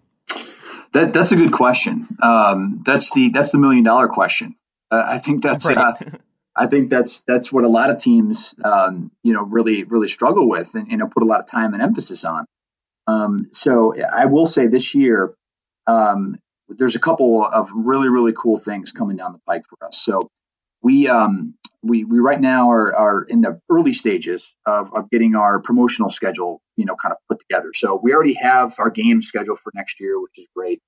That 0.93 1.13
that's 1.13 1.31
a 1.31 1.35
good 1.35 1.53
question. 1.53 2.17
Um, 2.21 2.81
that's 2.85 3.11
the 3.11 3.29
that's 3.29 3.51
the 3.51 3.57
million 3.57 3.83
dollar 3.83 4.07
question. 4.07 4.55
Uh, 4.91 5.03
i 5.05 5.19
think 5.19 5.43
that's 5.43 5.67
right. 5.67 5.77
uh, 5.77 5.93
i 6.55 6.65
think 6.65 6.89
that's 6.89 7.19
that's 7.27 7.51
what 7.51 7.63
a 7.63 7.67
lot 7.67 7.91
of 7.91 7.99
teams 7.99 8.55
um, 8.63 9.11
you 9.23 9.33
know 9.33 9.43
really 9.43 9.83
really 9.83 10.07
struggle 10.07 10.49
with 10.49 10.73
and 10.73 10.89
you 10.89 10.97
know 10.97 11.07
put 11.07 11.21
a 11.21 11.27
lot 11.27 11.39
of 11.39 11.45
time 11.45 11.73
and 11.73 11.83
emphasis 11.83 12.25
on. 12.25 12.45
Um, 13.07 13.49
so 13.51 13.95
i 14.11 14.25
will 14.25 14.45
say 14.45 14.67
this 14.67 14.95
year 14.95 15.33
um, 15.87 16.39
there's 16.67 16.95
a 16.95 16.99
couple 16.99 17.45
of 17.45 17.71
really 17.73 18.09
really 18.09 18.33
cool 18.33 18.57
things 18.57 18.91
coming 18.91 19.17
down 19.17 19.33
the 19.33 19.39
pike 19.47 19.63
for 19.69 19.87
us. 19.87 20.01
So 20.01 20.29
we 20.81 21.07
um, 21.07 21.55
we 21.81 22.03
we 22.03 22.19
right 22.19 22.39
now 22.39 22.69
are 22.71 22.95
are 22.95 23.23
in 23.23 23.41
the 23.41 23.59
early 23.69 23.93
stages 23.93 24.55
of, 24.65 24.93
of 24.93 25.09
getting 25.09 25.35
our 25.35 25.59
promotional 25.59 26.09
schedule 26.09 26.61
you 26.77 26.85
know 26.85 26.95
kind 26.95 27.11
of 27.11 27.17
put 27.29 27.39
together. 27.39 27.71
So 27.73 27.99
we 28.01 28.13
already 28.13 28.33
have 28.33 28.75
our 28.79 28.89
game 28.89 29.21
scheduled 29.21 29.59
for 29.59 29.71
next 29.75 29.99
year 29.99 30.19
which 30.21 30.37
is 30.37 30.47
great. 30.55 30.81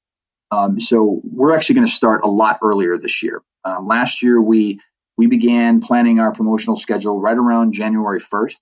Um, 0.52 0.82
so 0.82 1.22
we're 1.24 1.56
actually 1.56 1.76
going 1.76 1.88
to 1.88 1.94
start 1.94 2.24
a 2.24 2.28
lot 2.28 2.60
earlier 2.62 2.98
this 2.98 3.24
year. 3.24 3.42
Um, 3.64 3.88
last 3.88 4.22
year 4.22 4.42
we 4.42 4.80
we 5.18 5.28
began 5.28 5.82
planning 5.82 6.20
our 6.20 6.32
promotional 6.32 6.76
schedule 6.76 7.22
right 7.22 7.38
around 7.38 7.74
january 7.74 8.20
1st 8.20 8.58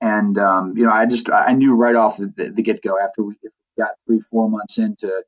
and 0.00 0.36
um, 0.38 0.76
you 0.76 0.84
know 0.84 0.92
i 0.92 1.06
just 1.06 1.30
i 1.30 1.52
knew 1.52 1.74
right 1.74 1.94
off 1.94 2.18
the, 2.18 2.32
the, 2.36 2.50
the 2.50 2.62
get-go 2.62 2.98
after 2.98 3.22
we 3.22 3.34
got 3.78 3.90
three 4.06 4.20
four 4.20 4.50
months 4.50 4.78
into 4.78 5.22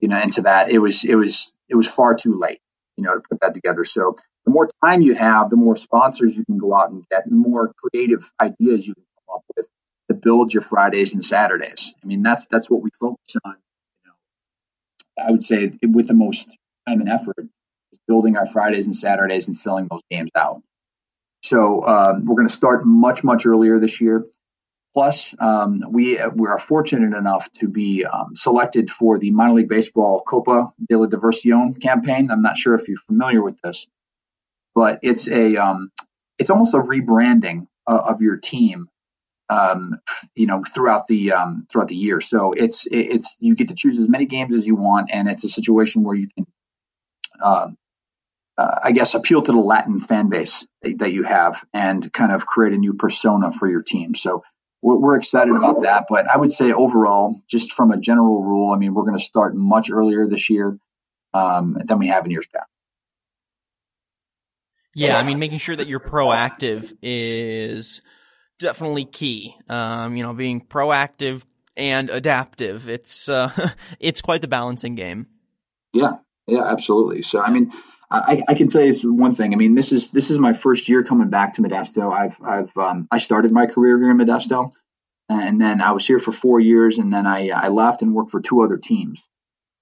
you 0.00 0.08
know 0.08 0.20
into 0.20 0.42
that 0.42 0.70
it 0.70 0.78
was 0.78 1.04
it 1.04 1.16
was 1.16 1.52
it 1.68 1.74
was 1.74 1.88
far 1.88 2.14
too 2.14 2.38
late 2.38 2.60
you 2.96 3.04
know 3.04 3.14
to 3.14 3.22
put 3.28 3.40
that 3.40 3.54
together 3.54 3.84
so 3.84 4.16
the 4.44 4.50
more 4.50 4.68
time 4.84 5.02
you 5.02 5.14
have, 5.14 5.50
the 5.50 5.56
more 5.56 5.76
sponsors 5.76 6.36
you 6.36 6.44
can 6.44 6.58
go 6.58 6.74
out 6.74 6.90
and 6.90 7.04
get, 7.08 7.28
the 7.28 7.34
more 7.34 7.72
creative 7.76 8.30
ideas 8.40 8.86
you 8.86 8.94
can 8.94 9.04
come 9.26 9.36
up 9.36 9.44
with 9.56 9.66
to 10.08 10.14
build 10.14 10.52
your 10.52 10.62
Fridays 10.62 11.14
and 11.14 11.24
Saturdays. 11.24 11.94
I 12.02 12.06
mean, 12.06 12.22
that's 12.22 12.46
that's 12.50 12.68
what 12.68 12.82
we 12.82 12.90
focus 13.00 13.36
on. 13.44 13.56
You 14.04 14.10
know, 14.10 15.24
I 15.26 15.30
would 15.30 15.42
say 15.42 15.72
with 15.82 16.08
the 16.08 16.14
most 16.14 16.56
time 16.86 17.00
and 17.00 17.08
effort 17.08 17.38
is 17.92 17.98
building 18.06 18.36
our 18.36 18.46
Fridays 18.46 18.86
and 18.86 18.94
Saturdays 18.94 19.46
and 19.46 19.56
selling 19.56 19.88
those 19.90 20.02
games 20.10 20.30
out. 20.36 20.62
So 21.42 21.86
um, 21.86 22.24
we're 22.26 22.36
going 22.36 22.48
to 22.48 22.54
start 22.54 22.84
much 22.84 23.24
much 23.24 23.46
earlier 23.46 23.78
this 23.78 24.00
year. 24.00 24.26
Plus, 24.94 25.34
um, 25.40 25.82
we 25.90 26.20
we 26.34 26.48
are 26.48 26.58
fortunate 26.58 27.16
enough 27.16 27.50
to 27.54 27.68
be 27.68 28.04
um, 28.04 28.36
selected 28.36 28.90
for 28.90 29.18
the 29.18 29.32
minor 29.32 29.54
league 29.54 29.68
baseball 29.68 30.22
Copa 30.22 30.72
de 30.88 30.96
la 30.96 31.06
Diversión 31.06 31.80
campaign. 31.80 32.30
I'm 32.30 32.42
not 32.42 32.56
sure 32.56 32.76
if 32.76 32.88
you're 32.88 32.98
familiar 32.98 33.42
with 33.42 33.60
this, 33.62 33.88
but 34.74 35.00
it's 35.02 35.28
a 35.28 35.56
um, 35.56 35.90
it's 36.38 36.50
almost 36.50 36.74
a 36.74 36.78
rebranding 36.78 37.66
uh, 37.88 38.02
of 38.06 38.22
your 38.22 38.36
team 38.36 38.88
um, 39.48 39.98
you 40.34 40.46
know 40.46 40.62
throughout 40.64 41.06
the 41.06 41.32
um, 41.32 41.66
throughout 41.70 41.88
the 41.88 41.96
year 41.96 42.20
so 42.20 42.52
it's 42.52 42.86
it's 42.90 43.36
you 43.40 43.54
get 43.54 43.68
to 43.68 43.74
choose 43.74 43.98
as 43.98 44.08
many 44.08 44.26
games 44.26 44.54
as 44.54 44.66
you 44.66 44.74
want 44.74 45.10
and 45.12 45.28
it's 45.28 45.44
a 45.44 45.48
situation 45.48 46.02
where 46.02 46.16
you 46.16 46.28
can 46.28 46.46
um, 47.42 47.76
uh, 48.56 48.78
I 48.84 48.92
guess 48.92 49.14
appeal 49.14 49.42
to 49.42 49.52
the 49.52 49.58
Latin 49.58 50.00
fan 50.00 50.28
base 50.28 50.66
that 50.82 51.12
you 51.12 51.24
have 51.24 51.64
and 51.74 52.12
kind 52.12 52.32
of 52.32 52.46
create 52.46 52.72
a 52.72 52.78
new 52.78 52.94
persona 52.94 53.52
for 53.52 53.68
your 53.68 53.82
team 53.82 54.14
so 54.14 54.44
we're, 54.84 54.98
we're 54.98 55.16
excited 55.16 55.54
about 55.54 55.82
that 55.82 56.06
but 56.08 56.28
I 56.28 56.36
would 56.36 56.52
say 56.52 56.72
overall 56.72 57.40
just 57.48 57.72
from 57.72 57.90
a 57.90 57.96
general 57.96 58.42
rule 58.42 58.72
I 58.72 58.78
mean 58.78 58.94
we're 58.94 59.04
going 59.04 59.18
to 59.18 59.24
start 59.24 59.56
much 59.56 59.90
earlier 59.90 60.28
this 60.28 60.50
year 60.50 60.78
um, 61.32 61.78
than 61.84 61.98
we 61.98 62.08
have 62.08 62.24
in 62.24 62.30
years 62.30 62.46
past 62.54 62.68
yeah, 64.94 65.18
I 65.18 65.24
mean, 65.24 65.38
making 65.38 65.58
sure 65.58 65.74
that 65.74 65.88
you're 65.88 66.00
proactive 66.00 66.92
is 67.02 68.00
definitely 68.58 69.04
key. 69.04 69.56
Um, 69.68 70.16
you 70.16 70.22
know, 70.22 70.32
being 70.34 70.60
proactive 70.60 71.42
and 71.76 72.10
adaptive. 72.10 72.88
It's 72.88 73.28
uh, 73.28 73.72
it's 74.00 74.22
quite 74.22 74.40
the 74.40 74.48
balancing 74.48 74.94
game. 74.94 75.26
Yeah, 75.92 76.18
yeah, 76.46 76.64
absolutely. 76.64 77.22
So, 77.22 77.40
I 77.40 77.50
mean, 77.50 77.72
I, 78.10 78.42
I 78.48 78.54
can 78.54 78.68
tell 78.68 78.82
you 78.84 79.12
one 79.12 79.32
thing. 79.32 79.52
I 79.52 79.56
mean, 79.56 79.74
this 79.74 79.92
is 79.92 80.10
this 80.10 80.30
is 80.30 80.38
my 80.38 80.52
first 80.52 80.88
year 80.88 81.02
coming 81.02 81.30
back 81.30 81.54
to 81.54 81.62
Modesto. 81.62 82.12
I've 82.12 82.38
I've 82.42 82.76
um, 82.76 83.08
I 83.10 83.18
started 83.18 83.52
my 83.52 83.66
career 83.66 83.98
here 83.98 84.10
in 84.10 84.18
Modesto, 84.18 84.70
and 85.28 85.60
then 85.60 85.80
I 85.80 85.92
was 85.92 86.06
here 86.06 86.18
for 86.18 86.32
four 86.32 86.60
years, 86.60 86.98
and 86.98 87.12
then 87.12 87.26
I 87.26 87.50
I 87.50 87.68
left 87.68 88.02
and 88.02 88.14
worked 88.14 88.30
for 88.30 88.40
two 88.40 88.62
other 88.62 88.76
teams. 88.76 89.28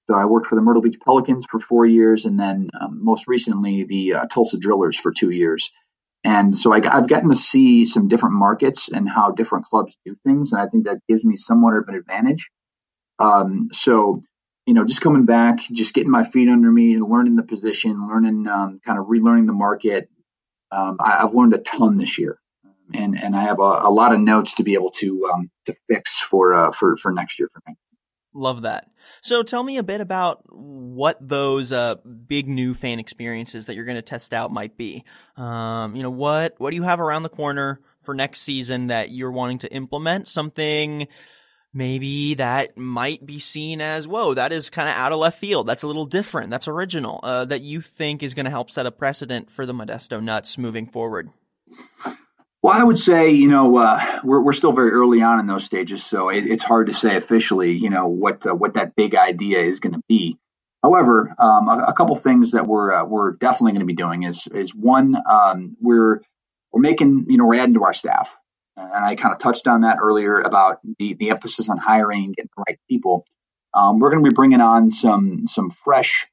So 0.09 0.14
I 0.14 0.25
worked 0.25 0.47
for 0.47 0.57
the 0.57 0.62
Myrtle 0.62 0.83
Beach 0.83 0.99
Pelicans 1.05 1.47
for 1.47 1.61
four 1.61 1.87
years, 1.87 2.26
and 2.26 2.38
then 2.38 2.71
um, 2.81 3.05
most 3.05 3.29
recently 3.29 3.85
the 3.85 4.14
uh, 4.14 4.26
Tulsa 4.26 4.59
Drillers 4.59 4.97
for 4.97 5.12
two 5.12 5.31
years. 5.31 5.71
And 6.25 6.57
so 6.57 6.73
I, 6.73 6.81
have 6.85 7.09
gotten 7.09 7.31
to 7.31 7.37
see 7.37 7.85
some 7.85 8.09
different 8.09 8.37
markets 8.37 8.88
and 8.88 9.09
how 9.09 9.33
different 9.33 9.67
clubs 9.67 9.97
do 10.05 10.14
things, 10.25 10.52
and 10.52 10.61
I 10.61 10.67
think 10.69 10.85
that 10.85 11.00
gives 11.09 11.25
me 11.25 11.37
somewhat 11.37 11.75
of 11.75 11.88
an 11.88 11.95
advantage. 11.95 12.50
Um, 13.19 13.69
so, 13.73 14.23
you 14.66 14.75
know, 14.75 14.85
just 14.85 15.00
coming 15.00 15.25
back, 15.25 15.59
just 15.59 15.95
getting 15.95 16.11
my 16.11 16.25
feet 16.25 16.49
under 16.49 16.71
me, 16.71 16.97
learning 16.97 17.37
the 17.37 17.42
position, 17.42 18.09
learning, 18.09 18.47
um, 18.47 18.81
kind 18.85 18.99
of 18.99 19.07
relearning 19.07 19.47
the 19.47 19.52
market. 19.52 20.09
Um, 20.71 20.97
I, 21.00 21.19
have 21.19 21.35
learned 21.35 21.54
a 21.54 21.59
ton 21.59 21.97
this 21.97 22.19
year, 22.19 22.38
and 22.95 23.19
and 23.21 23.37
I 23.37 23.42
have 23.42 23.59
a, 23.59 23.62
a 23.83 23.90
lot 23.90 24.12
of 24.12 24.21
notes 24.21 24.54
to 24.54 24.62
be 24.62 24.75
able 24.75 24.90
to 24.92 25.31
um, 25.33 25.50
to 25.66 25.75
fix 25.88 26.21
for 26.21 26.54
uh, 26.54 26.73
for 26.73 26.97
for 26.97 27.12
next 27.12 27.38
year 27.38 27.49
for 27.52 27.61
me. 27.66 27.76
Love 28.35 28.62
that. 28.62 28.88
So 29.21 29.42
tell 29.42 29.62
me 29.62 29.76
a 29.76 29.83
bit 29.83 30.00
about 30.00 30.42
what 30.49 31.19
those 31.21 31.71
uh, 31.71 31.97
big 31.97 32.49
new 32.49 32.73
fan 32.73 32.99
experiences 32.99 33.66
that 33.66 33.75
you're 33.75 33.85
going 33.85 33.97
to 33.97 34.02
test 34.02 34.33
out 34.33 34.50
might 34.50 34.78
be. 34.78 35.04
Um, 35.37 35.95
you 35.95 36.02
know, 36.02 36.11
what 36.11 36.54
what 36.59 36.71
do 36.71 36.76
you 36.76 36.83
have 36.85 37.00
around 37.00 37.25
the 37.25 37.28
corner 37.28 37.81
for 38.02 38.14
next 38.14 38.40
season 38.40 38.87
that 38.87 39.11
you're 39.11 39.33
wanting 39.33 39.59
to 39.59 39.73
implement? 39.73 40.31
Something 40.31 41.09
maybe 41.75 42.35
that 42.35 42.76
might 42.76 43.25
be 43.25 43.38
seen 43.38 43.81
as 43.81 44.07
whoa, 44.07 44.35
that 44.35 44.52
is 44.52 44.71
kind 44.71 44.88
of 44.88 44.95
out 44.95 45.12
of 45.12 45.19
left 45.19 45.38
field. 45.38 45.67
That's 45.67 45.83
a 45.83 45.87
little 45.87 46.07
different. 46.07 46.50
That's 46.50 46.69
original. 46.69 47.21
Uh, 47.23 47.45
that 47.47 47.62
you 47.62 47.81
think 47.81 48.23
is 48.23 48.35
going 48.35 48.45
to 48.45 48.50
help 48.50 48.71
set 48.71 48.87
a 48.87 48.91
precedent 48.91 49.50
for 49.50 49.67
the 49.67 49.73
Modesto 49.73 50.23
Nuts 50.23 50.59
moving 50.59 50.87
forward. 50.87 51.31
Well, 52.62 52.73
I 52.73 52.85
would 52.85 52.99
say, 52.99 53.31
you 53.31 53.49
know, 53.49 53.76
uh, 53.76 54.21
we're 54.23 54.41
we're 54.41 54.52
still 54.52 54.71
very 54.71 54.93
early 54.93 55.21
on 55.21 55.41
in 55.41 55.47
those 55.47 55.64
stages, 55.64 56.05
so 56.05 56.29
it, 56.29 56.47
it's 56.47 56.62
hard 56.62 56.87
to 56.87 56.95
say 56.95 57.17
officially, 57.17 57.73
you 57.73 57.91
know, 57.91 58.07
what 58.07 58.47
uh, 58.47 58.55
what 58.55 58.75
that 58.75 58.95
big 58.95 59.17
idea 59.17 59.59
is 59.59 59.81
going 59.81 59.95
to 59.95 60.02
be. 60.09 60.38
However, 60.81 61.35
um, 61.38 61.69
a, 61.69 61.87
a, 61.88 61.93
couple 61.93 62.14
things 62.14 62.52
that 62.52 62.69
we're 62.69 62.93
uh, 62.93 63.05
we're 63.05 63.33
definitely 63.33 63.73
going 63.73 63.81
to 63.81 63.87
be 63.87 63.95
doing 63.95 64.23
is 64.23 64.47
is 64.47 64.73
one 64.73 65.17
um, 65.29 65.76
we're 65.81 66.21
we're 66.71 66.81
making 66.81 67.26
you 67.29 67.37
know 67.37 67.47
we're 67.47 67.61
adding 67.61 67.75
to 67.75 67.83
our 67.83 67.95
staff, 67.95 68.37
and 68.76 69.05
I 69.05 69.14
kind 69.14 69.33
of 69.33 69.38
touched 69.38 69.69
on 69.69 69.83
that 69.83 69.99
earlier 70.00 70.41
about 70.41 70.79
the 70.99 71.14
the 71.14 71.31
emphasis 71.31 71.69
on 71.69 71.79
hiring, 71.79 72.33
getting 72.33 72.50
the 72.57 72.64
right 72.67 72.79
people. 72.88 73.26
Um, 73.75 73.99
we're 73.99 74.11
going 74.11 74.23
to 74.23 74.29
be 74.29 74.35
bringing 74.35 74.61
on 74.61 74.91
some 74.91 75.47
some 75.47 75.71
fresh 75.71 76.26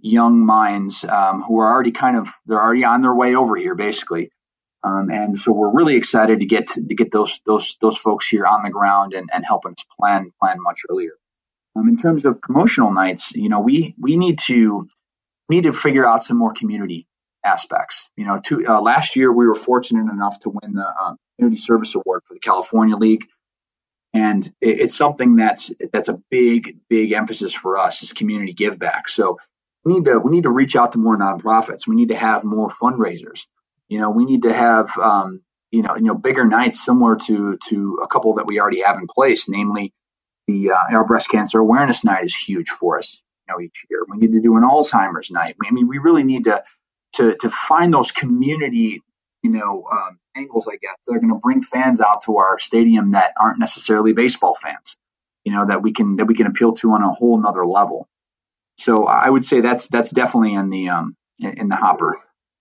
young 0.00 0.44
minds 0.44 1.04
um, 1.04 1.42
who 1.42 1.58
are 1.60 1.72
already 1.72 1.92
kind 1.92 2.16
of 2.16 2.28
they're 2.46 2.60
already 2.60 2.84
on 2.84 3.00
their 3.00 3.14
way 3.14 3.34
over 3.34 3.56
here 3.56 3.74
basically. 3.74 4.30
Um, 4.82 5.10
and 5.10 5.40
so 5.40 5.50
we're 5.50 5.72
really 5.72 5.96
excited 5.96 6.40
to 6.40 6.46
get 6.46 6.68
to, 6.68 6.86
to, 6.86 6.94
get 6.94 7.10
those 7.10 7.40
those 7.46 7.76
those 7.80 7.96
folks 7.96 8.28
here 8.28 8.44
on 8.44 8.62
the 8.62 8.70
ground 8.70 9.14
and, 9.14 9.30
and 9.32 9.44
helping 9.44 9.72
us 9.72 9.84
plan 9.98 10.30
plan 10.40 10.58
much 10.60 10.80
earlier. 10.90 11.12
Um, 11.76 11.88
in 11.88 11.96
terms 11.96 12.24
of 12.24 12.40
promotional 12.40 12.92
nights 12.92 13.32
you 13.34 13.48
know 13.48 13.60
we 13.60 13.94
we 13.98 14.16
need 14.16 14.38
to 14.40 14.86
we 15.48 15.56
need 15.56 15.64
to 15.64 15.72
figure 15.72 16.06
out 16.06 16.24
some 16.24 16.36
more 16.36 16.52
community 16.52 17.06
aspects. 17.44 18.10
You 18.16 18.26
know 18.26 18.40
uh, 18.68 18.80
last 18.80 19.16
year 19.16 19.32
we 19.32 19.46
were 19.46 19.54
fortunate 19.54 20.12
enough 20.12 20.38
to 20.40 20.50
win 20.50 20.74
the 20.74 20.86
uh, 20.86 21.14
community 21.38 21.60
service 21.60 21.94
award 21.94 22.22
for 22.24 22.34
the 22.34 22.40
california 22.40 22.96
league 22.96 23.24
and 24.12 24.46
it, 24.60 24.80
it's 24.80 24.96
something 24.96 25.36
that's 25.36 25.72
that's 25.92 26.08
a 26.08 26.20
big 26.30 26.78
big 26.88 27.12
emphasis 27.12 27.52
for 27.52 27.78
us 27.78 28.02
is 28.02 28.12
community 28.12 28.52
give 28.52 28.78
back 28.78 29.08
so 29.08 29.38
we 29.84 29.94
need 29.94 30.04
to 30.06 30.18
we 30.18 30.30
need 30.32 30.44
to 30.44 30.50
reach 30.50 30.76
out 30.76 30.92
to 30.92 30.98
more 30.98 31.16
nonprofits. 31.16 31.86
We 31.86 31.96
need 31.96 32.08
to 32.08 32.16
have 32.16 32.44
more 32.44 32.68
fundraisers. 32.68 33.46
You 33.88 34.00
know, 34.00 34.10
we 34.10 34.24
need 34.24 34.42
to 34.42 34.52
have 34.52 34.96
um, 34.98 35.42
you 35.70 35.82
know 35.82 35.94
you 35.96 36.02
know 36.02 36.14
bigger 36.14 36.44
nights 36.44 36.84
similar 36.84 37.16
to 37.26 37.58
to 37.68 38.00
a 38.02 38.08
couple 38.08 38.34
that 38.34 38.46
we 38.46 38.60
already 38.60 38.82
have 38.82 38.98
in 38.98 39.06
place, 39.06 39.48
namely 39.48 39.92
the 40.46 40.70
uh, 40.72 40.78
our 40.96 41.04
breast 41.04 41.28
cancer 41.30 41.58
awareness 41.58 42.04
night 42.04 42.24
is 42.24 42.34
huge 42.34 42.70
for 42.70 42.98
us. 42.98 43.22
You 43.46 43.54
know, 43.54 43.60
each 43.60 43.84
year 43.90 44.00
we 44.08 44.18
need 44.18 44.32
to 44.32 44.40
do 44.40 44.56
an 44.56 44.62
Alzheimer's 44.62 45.30
night. 45.30 45.56
I 45.62 45.70
mean, 45.70 45.86
we 45.86 45.98
really 45.98 46.24
need 46.24 46.44
to 46.44 46.62
to 47.14 47.36
to 47.36 47.50
find 47.50 47.92
those 47.92 48.10
community 48.10 49.02
you 49.44 49.50
know 49.50 49.84
um, 49.92 50.18
angles, 50.34 50.66
I 50.66 50.76
guess, 50.76 50.96
that 51.06 51.14
are 51.14 51.20
going 51.20 51.32
to 51.32 51.38
bring 51.38 51.62
fans 51.62 52.00
out 52.00 52.22
to 52.22 52.38
our 52.38 52.58
stadium 52.58 53.12
that 53.12 53.34
aren't 53.38 53.60
necessarily 53.60 54.14
baseball 54.14 54.56
fans. 54.56 54.96
You 55.44 55.52
know, 55.52 55.66
that 55.66 55.82
we 55.82 55.92
can 55.92 56.16
that 56.16 56.24
we 56.24 56.34
can 56.34 56.46
appeal 56.46 56.72
to 56.72 56.92
on 56.92 57.02
a 57.02 57.12
whole 57.12 57.40
nother 57.40 57.66
level. 57.66 58.08
So 58.78 59.06
I 59.06 59.28
would 59.28 59.44
say 59.44 59.60
that's 59.60 59.88
that's 59.88 60.10
definitely 60.10 60.54
in 60.54 60.70
the 60.70 60.88
um, 60.88 61.16
in 61.38 61.68
the 61.68 61.76
hopper. 61.76 62.18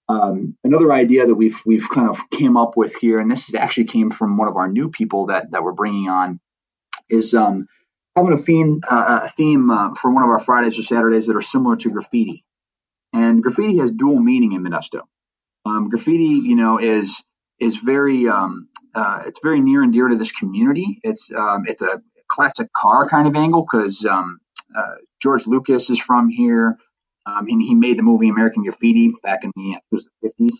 Um, 0.10 0.58
another 0.66 0.92
idea 0.92 1.25
that 1.25 1.36
we've 1.36 1.60
we've 1.66 1.90
kind 1.90 2.10
of 2.10 2.20
came 2.30 2.58
up 2.58 2.75
with 2.75 2.94
here, 2.96 3.20
and 3.20 3.32
this 3.32 3.56
actually 3.56 3.86
came 3.86 4.12
from 4.12 4.36
one 4.36 4.50
of 4.50 4.58
our 4.58 4.68
new 4.68 4.90
people 4.90 5.28
that 5.28 5.52
that 5.52 5.63
we're 5.63 5.72
bringing 5.72 6.10
on, 6.10 6.42
is 7.10 7.34
um, 7.34 7.68
having 8.18 8.34
a 8.34 8.38
theme 8.38 8.82
uh, 8.88 9.22
a 9.24 9.30
theme 9.30 9.72
uh, 9.72 9.96
for 9.96 10.12
one 10.12 10.24
of 10.24 10.30
our 10.30 10.40
Fridays 10.40 10.78
or 10.78 10.84
Saturdays 10.84 11.28
that 11.28 11.38
are 11.38 11.42
similar 11.42 11.78
to 11.78 11.90
graffiti. 11.90 12.44
And 13.13 13.42
graffiti 13.42 13.78
has 13.78 13.94
dual 13.94 14.20
meaning 14.20 14.52
in 14.52 14.63
Modesto. 14.63 15.04
Um, 15.65 15.89
graffiti, 15.89 16.41
you 16.43 16.55
know, 16.55 16.77
is 16.77 17.24
is 17.60 17.77
very 17.77 18.27
um, 18.27 18.67
uh, 18.96 19.24
it's 19.25 19.39
very 19.41 19.62
near 19.62 19.84
and 19.84 19.93
dear 19.93 20.08
to 20.08 20.15
this 20.15 20.32
community. 20.32 21.00
It's 21.03 21.29
um, 21.36 21.65
it's 21.67 21.82
a 21.82 22.01
classic 22.27 22.72
car 22.74 23.08
kind 23.08 23.27
of 23.27 23.36
angle 23.36 23.62
because 23.62 24.05
um, 24.05 24.39
uh, 24.75 24.96
George 25.22 25.48
Lucas 25.48 25.89
is 25.89 26.00
from 26.00 26.29
here. 26.29 26.77
Um, 27.25 27.48
and 27.48 27.62
he 27.62 27.74
made 27.74 27.98
the 27.98 28.03
movie 28.03 28.29
American 28.29 28.63
Graffiti 28.63 29.13
back 29.24 29.43
in 29.43 29.51
the, 29.55 29.77
50s. 30.24 30.55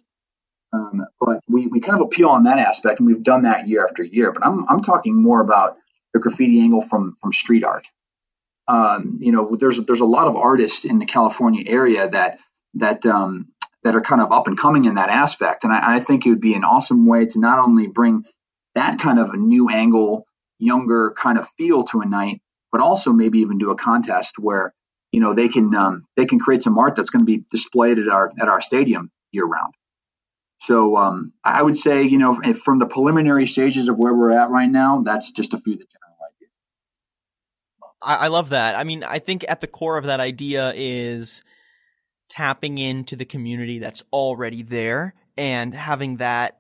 Um, 0.72 1.05
but 1.19 1.41
we, 1.48 1.67
we 1.67 1.79
kind 1.79 2.00
of 2.00 2.05
appeal 2.07 2.29
on 2.29 2.43
that 2.43 2.57
aspect, 2.57 3.00
and 3.00 3.07
we've 3.07 3.22
done 3.22 3.43
that 3.43 3.67
year 3.67 3.83
after 3.83 4.01
year. 4.03 4.31
But 4.31 4.45
I'm, 4.45 4.65
I'm 4.69 4.81
talking 4.81 5.22
more 5.22 5.41
about 5.41 5.77
the 6.13 6.19
graffiti 6.19 6.62
angle 6.62 6.81
from, 6.81 7.13
from 7.22 7.31
street 7.31 7.63
art. 7.63 7.88
Um, 8.67 9.17
you 9.19 9.31
know, 9.33 9.57
there's 9.57 9.81
there's 9.81 10.00
a 10.00 10.05
lot 10.05 10.27
of 10.27 10.38
artists 10.38 10.86
in 10.86 10.98
the 10.98 11.05
California 11.05 11.63
area 11.67 12.07
that 12.07 12.39
that 12.75 13.05
um, 13.05 13.50
that 13.84 13.96
are 13.96 14.02
kind 14.02 14.22
of 14.22 14.32
up 14.32 14.48
and 14.48 14.58
coming 14.58 14.86
in 14.86 14.96
that 14.96 15.10
aspect, 15.10 15.63
and 15.63 15.74
I, 15.74 15.96
I 15.96 16.00
think 16.00 16.26
it 16.26 16.30
would 16.30 16.41
be 16.41 16.56
an 16.56 16.63
awesome 16.63 17.06
way 17.06 17.26
to 17.26 17.39
not 17.39 17.60
only 17.60 17.88
bring 17.88 18.26
that 18.76 19.00
kind 19.00 19.19
of 19.19 19.32
a 19.32 19.38
new 19.38 19.69
angle, 19.69 20.26
younger 20.60 21.13
kind 21.17 21.38
of 21.38 21.48
feel 21.58 21.84
to 21.84 22.02
a 22.02 22.06
night, 22.06 22.41
but 22.72 22.82
also 22.82 23.12
maybe 23.12 23.39
even 23.39 23.58
do 23.58 23.72
a 23.72 23.76
contest 23.76 24.36
where 24.39 24.74
you 25.12 25.19
know 25.19 25.34
they 25.34 25.48
can 25.48 25.74
um, 25.76 26.06
they 26.17 26.26
can 26.26 26.39
create 26.39 26.63
some 26.63 26.78
art 26.78 26.96
that's 26.96 27.12
going 27.12 27.22
to 27.22 27.26
be 27.26 27.43
displayed 27.52 28.00
at 28.00 28.10
our 28.10 28.32
at 28.41 28.50
our 28.50 28.62
stadium 28.62 29.12
year 29.32 29.46
round. 29.46 29.74
So 30.60 30.98
um, 30.98 31.34
I 31.43 31.62
would 31.62 31.78
say 31.78 32.04
you 32.04 32.17
know 32.17 32.34
from 32.54 32.80
the 32.80 32.86
preliminary 32.86 33.46
stages 33.46 33.89
of 33.89 33.98
where 33.98 34.13
we're 34.13 34.32
at 34.32 34.50
right 34.50 34.69
now, 34.69 35.02
that's 35.06 35.32
just 35.32 35.54
a 35.54 35.58
few 35.58 35.74
of 35.74 35.80
the 35.80 35.86
general 35.86 36.17
ideas. 36.28 36.52
I, 38.02 38.26
I 38.26 38.28
love 38.30 38.50
that. 38.50 38.76
I 38.76 38.84
mean, 38.84 39.04
I 39.04 39.19
think 39.19 39.46
at 39.48 39.62
the 39.62 39.67
core 39.67 39.98
of 39.98 40.06
that 40.06 40.19
idea 40.19 40.74
is 40.76 41.43
tapping 42.34 42.80
into 42.80 43.15
the 43.15 43.26
community 43.26 43.78
that's 43.78 44.04
already 44.12 44.63
there 44.63 45.13
and 45.38 45.72
having 45.72 46.17
that 46.17 46.60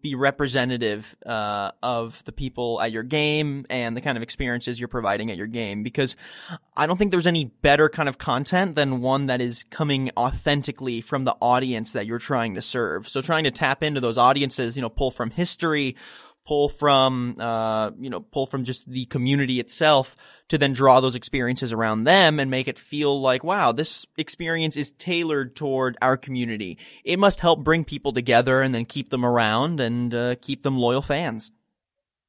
be 0.00 0.16
representative 0.16 1.14
uh, 1.24 1.70
of 1.84 2.24
the 2.24 2.32
people 2.32 2.80
at 2.80 2.90
your 2.90 3.04
game 3.04 3.64
and 3.70 3.96
the 3.96 4.00
kind 4.00 4.16
of 4.16 4.22
experiences 4.22 4.78
you're 4.78 4.88
providing 4.88 5.30
at 5.30 5.36
your 5.36 5.46
game 5.46 5.84
because 5.84 6.16
I 6.76 6.86
don't 6.86 6.96
think 6.96 7.12
there's 7.12 7.28
any 7.28 7.44
better 7.44 7.88
kind 7.88 8.08
of 8.08 8.18
content 8.18 8.74
than 8.74 9.00
one 9.00 9.26
that 9.26 9.40
is 9.40 9.62
coming 9.70 10.10
authentically 10.16 11.00
from 11.00 11.24
the 11.24 11.36
audience 11.40 11.92
that 11.92 12.06
you're 12.06 12.18
trying 12.18 12.54
to 12.54 12.62
serve. 12.62 13.08
So 13.08 13.20
trying 13.20 13.44
to 13.44 13.52
tap 13.52 13.84
into 13.84 14.00
those 14.00 14.18
audiences, 14.18 14.74
you 14.74 14.82
know, 14.82 14.88
pull 14.88 15.12
from 15.12 15.30
history, 15.30 15.94
pull 16.44 16.68
from 16.68 17.40
uh, 17.40 17.90
you 17.98 18.10
know 18.10 18.20
pull 18.20 18.46
from 18.46 18.64
just 18.64 18.88
the 18.88 19.06
community 19.06 19.60
itself 19.60 20.14
to 20.48 20.58
then 20.58 20.72
draw 20.72 21.00
those 21.00 21.14
experiences 21.14 21.72
around 21.72 22.04
them 22.04 22.38
and 22.38 22.50
make 22.50 22.68
it 22.68 22.78
feel 22.78 23.20
like 23.20 23.42
wow 23.42 23.72
this 23.72 24.06
experience 24.18 24.76
is 24.76 24.90
tailored 24.90 25.56
toward 25.56 25.96
our 26.02 26.16
community. 26.16 26.78
It 27.04 27.18
must 27.18 27.40
help 27.40 27.64
bring 27.64 27.84
people 27.84 28.12
together 28.12 28.60
and 28.60 28.74
then 28.74 28.84
keep 28.84 29.08
them 29.08 29.24
around 29.24 29.80
and 29.80 30.14
uh, 30.14 30.34
keep 30.40 30.62
them 30.62 30.76
loyal 30.76 31.02
fans. 31.02 31.50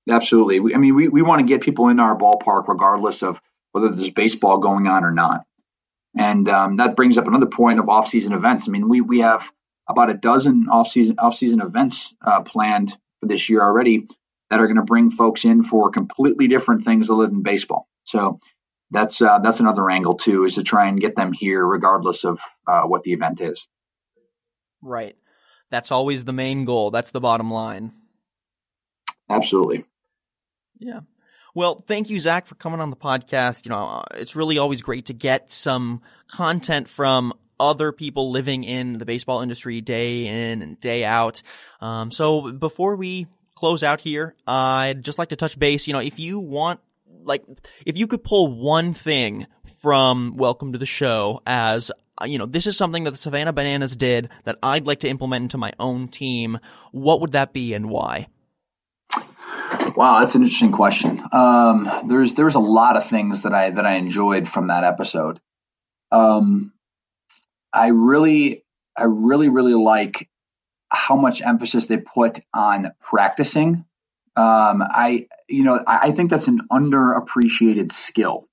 Absolutely. 0.10 0.74
I 0.74 0.78
mean 0.78 0.96
we, 0.96 1.08
we 1.08 1.22
want 1.22 1.40
to 1.40 1.48
get 1.48 1.62
people 1.62 1.90
in 1.90 2.00
our 2.00 2.18
ballpark 2.18 2.68
regardless 2.68 3.22
of 3.22 3.42
whether 3.72 3.90
there's 3.90 4.12
baseball 4.12 4.60
going 4.60 4.88
on 4.88 5.04
or 5.04 5.12
not. 5.12 5.46
And 6.18 6.48
um, 6.48 6.78
that 6.78 6.96
brings 6.96 7.18
up 7.18 7.28
another 7.28 7.48
point 7.48 7.80
of 7.80 7.90
off-season 7.90 8.32
events. 8.32 8.68
I 8.68 8.72
mean 8.72 8.88
we, 8.88 9.02
we 9.02 9.20
have 9.20 9.52
about 9.88 10.10
a 10.10 10.14
dozen 10.14 10.68
off-season 10.70 11.20
off-season 11.20 11.60
events 11.60 12.14
uh, 12.22 12.42
planned 12.42 12.98
for 13.20 13.28
this 13.28 13.50
year 13.50 13.62
already 13.62 14.08
that 14.50 14.60
are 14.60 14.68
going 14.68 14.78
to 14.78 14.84
bring 14.84 15.12
folks 15.12 15.46
in 15.46 15.64
for 15.64 15.90
completely 15.90 16.48
different 16.48 16.84
things 16.84 17.10
other 17.10 17.28
than 17.28 17.42
baseball. 17.42 17.88
So 18.04 18.40
that's 18.92 19.22
uh, 19.22 19.40
that's 19.40 19.60
another 19.60 19.90
angle 19.90 20.16
too, 20.16 20.46
is 20.46 20.56
to 20.56 20.64
try 20.64 20.88
and 20.88 21.00
get 21.00 21.16
them 21.16 21.34
here 21.34 21.66
regardless 21.66 22.24
of 22.24 22.40
uh, 22.68 22.84
what 22.84 23.04
the 23.04 23.14
event 23.14 23.42
is. 23.42 23.68
Right. 24.82 25.16
That's 25.72 25.92
always 25.92 26.26
the 26.26 26.34
main 26.34 26.66
goal. 26.66 26.92
That's 26.92 27.12
the 27.12 27.20
bottom 27.20 27.52
line. 27.52 27.92
Absolutely. 29.30 29.86
Yeah. 30.78 31.02
Well, 31.56 31.84
thank 31.88 32.10
you, 32.10 32.20
Zach, 32.20 32.46
for 32.46 32.56
coming 32.56 32.82
on 32.82 32.90
the 32.90 32.96
podcast. 32.96 33.66
You 33.66 33.70
know, 33.70 33.88
uh, 33.88 34.04
it's 34.16 34.36
really 34.36 34.58
always 34.58 34.82
great 34.82 35.08
to 35.08 35.14
get 35.14 35.52
some 35.52 36.02
content 36.28 36.88
from 36.88 37.34
other 37.60 37.92
people 37.92 38.32
living 38.32 38.64
in 38.64 38.98
the 38.98 39.06
baseball 39.06 39.42
industry 39.42 39.82
day 39.82 40.28
in 40.28 40.62
and 40.62 40.80
day 40.80 41.04
out. 41.04 41.42
Um, 41.82 42.12
so 42.12 42.52
before 42.52 42.96
we 42.96 43.28
close 43.56 43.84
out 43.84 44.02
here, 44.02 44.36
I'd 44.48 45.04
just 45.04 45.18
like 45.18 45.30
to 45.30 45.36
touch 45.36 45.58
base. 45.58 45.88
You 45.88 45.94
know, 45.94 46.00
if 46.00 46.20
you 46.20 46.40
want, 46.40 46.80
like, 47.24 47.44
if 47.86 47.98
you 47.98 48.08
could 48.08 48.24
pull 48.24 48.48
one 48.48 48.94
thing 48.94 49.48
from 49.80 50.36
Welcome 50.38 50.74
to 50.74 50.78
the 50.78 50.86
Show 50.86 51.42
as, 51.46 51.92
uh, 52.22 52.26
you 52.26 52.38
know, 52.38 52.46
this 52.46 52.68
is 52.68 52.78
something 52.78 53.04
that 53.06 53.12
the 53.12 53.18
Savannah 53.18 53.54
Bananas 53.54 53.96
did 53.96 54.30
that 54.44 54.58
I'd 54.62 54.86
like 54.86 55.00
to 55.02 55.10
implement 55.10 55.44
into 55.44 55.58
my 55.58 55.72
own 55.80 56.08
team, 56.08 56.60
what 56.92 57.22
would 57.22 57.32
that 57.34 57.54
be 57.54 57.74
and 57.74 57.90
why? 57.90 58.28
Wow, 59.96 60.20
that's 60.20 60.36
an 60.36 60.42
interesting 60.42 60.72
question. 60.72 61.24
Um, 61.32 61.90
there's 62.08 62.34
there's 62.34 62.56
a 62.56 62.60
lot 62.60 62.98
of 62.98 63.06
things 63.06 63.44
that 63.44 63.54
I 63.54 63.70
that 63.70 63.86
I 63.86 63.96
enjoyed 63.96 64.50
from 64.50 64.68
that 64.68 64.84
episode. 64.84 65.40
Um, 66.12 66.74
I 67.76 67.88
really, 67.88 68.64
I 68.98 69.04
really, 69.04 69.50
really 69.50 69.74
like 69.74 70.30
how 70.90 71.16
much 71.16 71.42
emphasis 71.42 71.88
they 71.88 71.98
put 71.98 72.40
on 72.54 72.92
practicing. 73.02 73.86
Um, 74.38 74.82
I, 74.82 75.28
you 75.48 75.64
know, 75.64 75.84
I, 75.86 76.08
I, 76.08 76.12
think 76.12 76.30
that's 76.30 76.48
an 76.48 76.62
underappreciated 76.72 77.92
skill. 77.92 78.48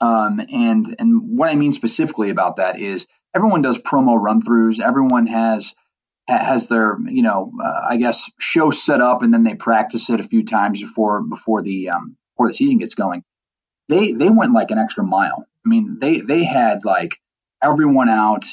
Um, 0.00 0.40
and 0.50 0.96
and 0.98 1.38
what 1.38 1.50
I 1.50 1.54
mean 1.54 1.74
specifically 1.74 2.30
about 2.30 2.56
that 2.56 2.78
is 2.78 3.06
everyone 3.34 3.62
does 3.62 3.78
promo 3.78 4.18
run 4.18 4.40
throughs. 4.40 4.80
Everyone 4.80 5.26
has 5.26 5.74
has 6.26 6.68
their 6.68 6.96
you 7.06 7.22
know 7.22 7.52
uh, 7.62 7.86
I 7.90 7.96
guess 7.96 8.30
show 8.38 8.70
set 8.70 9.00
up 9.00 9.22
and 9.22 9.32
then 9.32 9.44
they 9.44 9.54
practice 9.54 10.08
it 10.10 10.20
a 10.20 10.24
few 10.24 10.44
times 10.44 10.80
before 10.80 11.22
before 11.22 11.62
the 11.62 11.90
um, 11.90 12.16
before 12.34 12.48
the 12.48 12.54
season 12.54 12.78
gets 12.78 12.94
going. 12.94 13.24
They 13.88 14.12
they 14.12 14.30
went 14.30 14.52
like 14.52 14.70
an 14.70 14.78
extra 14.78 15.04
mile. 15.04 15.44
I 15.66 15.68
mean 15.68 15.98
they 16.00 16.20
they 16.20 16.44
had 16.44 16.84
like 16.84 17.20
everyone 17.62 18.08
out, 18.08 18.44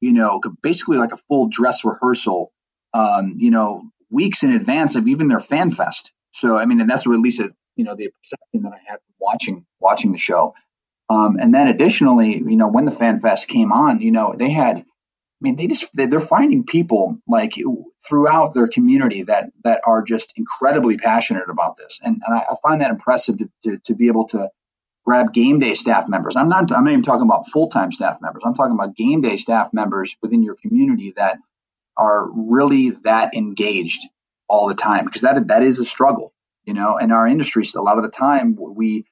you 0.00 0.12
know, 0.12 0.40
basically 0.62 0.98
like 0.98 1.12
a 1.12 1.18
full 1.28 1.48
dress 1.48 1.84
rehearsal, 1.84 2.52
um, 2.94 3.34
you 3.38 3.50
know, 3.50 3.84
weeks 4.10 4.42
in 4.42 4.52
advance 4.52 4.94
of 4.94 5.08
even 5.08 5.28
their 5.28 5.40
fan 5.40 5.70
fest. 5.70 6.12
So, 6.32 6.56
I 6.56 6.66
mean, 6.66 6.80
and 6.80 6.88
that's 6.90 7.06
at 7.06 7.12
least, 7.12 7.40
a, 7.40 7.50
you 7.76 7.84
know, 7.84 7.94
the 7.94 8.10
perception 8.22 8.62
that 8.62 8.72
I 8.72 8.80
had 8.90 8.98
watching, 9.18 9.66
watching 9.80 10.12
the 10.12 10.18
show. 10.18 10.54
Um, 11.08 11.36
and 11.40 11.54
then 11.54 11.68
additionally, 11.68 12.34
you 12.36 12.56
know, 12.56 12.68
when 12.68 12.84
the 12.84 12.90
Fan 12.90 13.20
Fest 13.20 13.48
came 13.48 13.72
on, 13.72 14.00
you 14.00 14.10
know, 14.10 14.34
they 14.36 14.50
had, 14.50 14.78
I 14.78 14.82
mean, 15.40 15.56
they 15.56 15.68
just 15.68 15.90
they're 15.94 16.18
finding 16.18 16.64
people 16.64 17.18
like 17.28 17.54
throughout 18.08 18.54
their 18.54 18.66
community 18.66 19.22
that 19.22 19.50
that 19.64 19.82
are 19.86 20.02
just 20.02 20.32
incredibly 20.36 20.96
passionate 20.96 21.48
about 21.48 21.76
this, 21.76 22.00
and, 22.02 22.22
and 22.26 22.34
I, 22.34 22.38
I 22.50 22.54
find 22.62 22.80
that 22.80 22.90
impressive 22.90 23.38
to, 23.38 23.50
to, 23.64 23.78
to 23.84 23.94
be 23.94 24.08
able 24.08 24.26
to 24.28 24.48
grab 25.06 25.32
game 25.32 25.58
day 25.58 25.74
staff 25.74 26.08
members. 26.08 26.36
I'm 26.36 26.48
not 26.48 26.70
I'm 26.72 26.84
not 26.84 26.90
even 26.90 27.02
talking 27.02 27.22
about 27.22 27.48
full 27.48 27.68
time 27.68 27.92
staff 27.92 28.20
members. 28.20 28.42
I'm 28.44 28.54
talking 28.54 28.74
about 28.74 28.96
game 28.96 29.20
day 29.20 29.36
staff 29.36 29.72
members 29.72 30.16
within 30.20 30.42
your 30.42 30.56
community 30.56 31.14
that 31.16 31.38
are 31.96 32.28
really 32.30 32.90
that 33.04 33.34
engaged 33.34 34.02
all 34.48 34.68
the 34.68 34.74
time 34.74 35.04
because 35.04 35.22
that 35.22 35.48
that 35.48 35.62
is 35.62 35.78
a 35.78 35.84
struggle. 35.84 36.32
You 36.64 36.74
know, 36.74 36.98
in 36.98 37.12
our 37.12 37.26
industry, 37.26 37.64
a 37.76 37.80
lot 37.80 37.96
of 37.96 38.02
the 38.02 38.10
time 38.10 38.56
we 38.58 39.04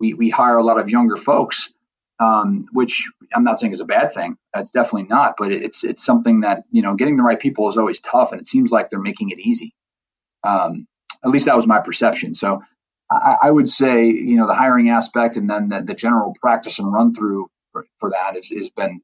we 0.00 0.14
we 0.14 0.30
hire 0.30 0.56
a 0.56 0.64
lot 0.64 0.80
of 0.80 0.88
younger 0.88 1.16
folks, 1.16 1.72
um, 2.18 2.66
which 2.72 3.06
I'm 3.34 3.44
not 3.44 3.60
saying 3.60 3.74
is 3.74 3.80
a 3.80 3.84
bad 3.84 4.10
thing. 4.10 4.38
That's 4.54 4.70
definitely 4.70 5.08
not, 5.08 5.34
but 5.38 5.52
it's 5.52 5.84
it's 5.84 6.02
something 6.02 6.40
that 6.40 6.64
you 6.70 6.80
know 6.80 6.94
getting 6.94 7.18
the 7.18 7.22
right 7.22 7.38
people 7.38 7.68
is 7.68 7.76
always 7.76 8.00
tough, 8.00 8.32
and 8.32 8.40
it 8.40 8.46
seems 8.46 8.72
like 8.72 8.88
they're 8.88 9.00
making 9.00 9.30
it 9.30 9.38
easy. 9.38 9.74
Um, 10.42 10.86
at 11.22 11.30
least 11.30 11.46
that 11.46 11.56
was 11.56 11.66
my 11.66 11.80
perception. 11.80 12.34
So 12.34 12.62
I, 13.10 13.36
I, 13.42 13.50
would 13.50 13.68
say 13.68 14.06
you 14.06 14.36
know 14.36 14.46
the 14.46 14.54
hiring 14.54 14.90
aspect 14.90 15.36
and 15.36 15.48
then 15.48 15.68
the, 15.68 15.82
the 15.82 15.94
general 15.94 16.34
practice 16.40 16.78
and 16.78 16.92
run 16.92 17.14
through 17.14 17.48
for, 17.72 17.86
for 18.00 18.10
has 18.32 18.70
been 18.70 19.00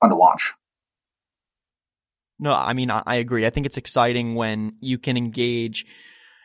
fun 0.00 0.10
to 0.10 0.16
watch. 0.16 0.52
No, 2.38 2.52
I 2.52 2.72
mean 2.72 2.90
I, 2.90 3.02
I 3.06 3.16
agree. 3.16 3.46
I 3.46 3.50
think 3.50 3.66
it's 3.66 3.76
exciting 3.76 4.34
when 4.34 4.74
you 4.80 4.98
can 4.98 5.16
engage 5.16 5.86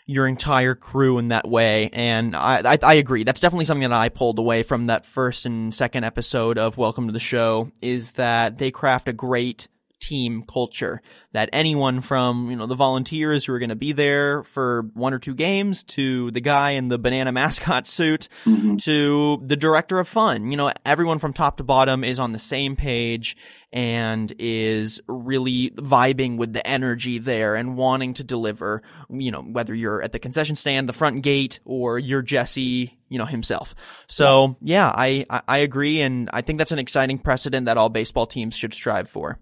your 0.05 0.27
entire 0.27 0.75
crew 0.75 1.17
in 1.17 1.29
that 1.29 1.47
way. 1.47 1.89
And 1.93 2.35
I, 2.35 2.73
I, 2.73 2.79
I, 2.83 2.93
agree. 2.95 3.23
That's 3.23 3.39
definitely 3.39 3.65
something 3.65 3.89
that 3.89 3.95
I 3.95 4.09
pulled 4.09 4.37
away 4.37 4.63
from 4.63 4.87
that 4.87 5.05
first 5.05 5.45
and 5.45 5.73
second 5.73 6.03
episode 6.03 6.57
of 6.57 6.77
Welcome 6.77 7.07
to 7.07 7.13
the 7.13 7.21
Show 7.21 7.71
is 7.81 8.11
that 8.13 8.57
they 8.57 8.69
craft 8.69 9.07
a 9.07 9.13
great 9.13 9.69
team 10.13 10.43
culture 10.43 11.01
that 11.31 11.49
anyone 11.51 11.99
from, 11.99 12.51
you 12.51 12.55
know, 12.55 12.67
the 12.67 12.75
volunteers 12.75 13.45
who 13.45 13.53
are 13.53 13.57
going 13.57 13.69
to 13.69 13.75
be 13.75 13.93
there 13.93 14.43
for 14.43 14.83
one 14.93 15.11
or 15.11 15.17
two 15.17 15.33
games 15.33 15.81
to 15.81 16.29
the 16.29 16.39
guy 16.39 16.71
in 16.71 16.87
the 16.87 16.99
banana 16.99 17.31
mascot 17.41 17.87
suit 17.87 18.29
mm-hmm. 18.45 18.75
to 18.75 19.41
the 19.43 19.55
director 19.55 19.97
of 19.97 20.07
fun, 20.07 20.51
you 20.51 20.57
know, 20.57 20.71
everyone 20.85 21.17
from 21.17 21.33
top 21.33 21.57
to 21.57 21.63
bottom 21.63 22.03
is 22.03 22.19
on 22.19 22.31
the 22.31 22.37
same 22.37 22.75
page 22.75 23.35
and 23.71 24.31
is 24.37 25.01
really 25.07 25.71
vibing 25.71 26.37
with 26.37 26.53
the 26.53 26.65
energy 26.65 27.17
there 27.17 27.55
and 27.55 27.75
wanting 27.75 28.13
to 28.13 28.23
deliver, 28.23 28.83
you 29.09 29.31
know, 29.31 29.41
whether 29.41 29.73
you're 29.73 30.03
at 30.03 30.11
the 30.11 30.19
concession 30.19 30.55
stand, 30.55 30.87
the 30.87 30.93
front 30.93 31.23
gate, 31.23 31.59
or 31.65 31.97
you're 31.97 32.21
Jesse, 32.21 32.95
you 33.09 33.17
know, 33.17 33.25
himself. 33.25 33.73
So 34.07 34.57
yeah, 34.61 34.91
I, 34.93 35.25
I 35.47 35.57
agree. 35.57 36.01
And 36.01 36.29
I 36.31 36.41
think 36.41 36.59
that's 36.59 36.71
an 36.71 36.77
exciting 36.77 37.17
precedent 37.17 37.65
that 37.65 37.77
all 37.77 37.89
baseball 37.89 38.27
teams 38.27 38.55
should 38.55 38.75
strive 38.75 39.09
for. 39.09 39.39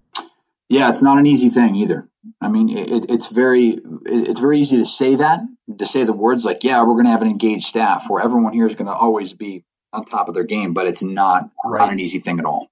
Yeah, 0.71 0.89
it's 0.89 1.01
not 1.01 1.17
an 1.17 1.25
easy 1.25 1.49
thing 1.49 1.75
either. 1.75 2.07
I 2.39 2.47
mean, 2.47 2.69
it, 2.69 3.09
it's 3.09 3.27
very 3.27 3.79
it's 4.05 4.39
very 4.39 4.59
easy 4.59 4.77
to 4.77 4.85
say 4.85 5.15
that 5.15 5.41
to 5.77 5.85
say 5.85 6.03
the 6.03 6.13
words 6.13 6.45
like, 6.45 6.63
"Yeah, 6.63 6.81
we're 6.83 6.93
going 6.93 7.05
to 7.05 7.11
have 7.11 7.21
an 7.21 7.27
engaged 7.27 7.65
staff," 7.65 8.09
where 8.09 8.23
everyone 8.23 8.53
here 8.53 8.67
is 8.67 8.75
going 8.75 8.87
to 8.87 8.93
always 8.93 9.33
be 9.33 9.65
on 9.91 10.05
top 10.05 10.29
of 10.29 10.33
their 10.33 10.43
game, 10.43 10.73
but 10.73 10.87
it's 10.87 11.03
not 11.03 11.49
right. 11.65 11.79
not 11.79 11.91
an 11.91 11.99
easy 11.99 12.19
thing 12.19 12.39
at 12.39 12.45
all. 12.45 12.69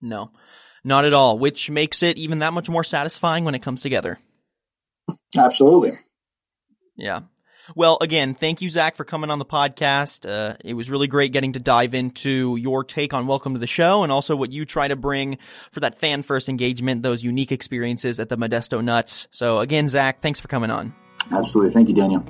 No, 0.00 0.32
not 0.84 1.04
at 1.04 1.14
all. 1.14 1.38
Which 1.38 1.70
makes 1.70 2.02
it 2.02 2.18
even 2.18 2.40
that 2.40 2.52
much 2.52 2.68
more 2.68 2.84
satisfying 2.84 3.44
when 3.44 3.54
it 3.54 3.62
comes 3.62 3.80
together. 3.80 4.18
Absolutely. 5.36 5.92
Yeah. 6.96 7.20
Well, 7.74 7.98
again, 8.00 8.34
thank 8.34 8.60
you, 8.60 8.68
Zach, 8.68 8.96
for 8.96 9.04
coming 9.04 9.30
on 9.30 9.38
the 9.38 9.44
podcast. 9.44 10.28
Uh, 10.28 10.56
it 10.64 10.74
was 10.74 10.90
really 10.90 11.06
great 11.06 11.32
getting 11.32 11.52
to 11.52 11.60
dive 11.60 11.94
into 11.94 12.56
your 12.56 12.84
take 12.84 13.14
on 13.14 13.26
Welcome 13.26 13.54
to 13.54 13.60
the 13.60 13.66
Show 13.66 14.02
and 14.02 14.12
also 14.12 14.36
what 14.36 14.52
you 14.52 14.64
try 14.64 14.88
to 14.88 14.96
bring 14.96 15.38
for 15.70 15.80
that 15.80 15.94
fan 15.94 16.22
first 16.22 16.48
engagement, 16.48 17.02
those 17.02 17.22
unique 17.22 17.52
experiences 17.52 18.20
at 18.20 18.28
the 18.28 18.36
Modesto 18.36 18.82
Nuts. 18.82 19.28
So, 19.30 19.60
again, 19.60 19.88
Zach, 19.88 20.20
thanks 20.20 20.40
for 20.40 20.48
coming 20.48 20.70
on. 20.70 20.94
Absolutely. 21.30 21.72
Thank 21.72 21.88
you, 21.88 21.94
Daniel. 21.94 22.24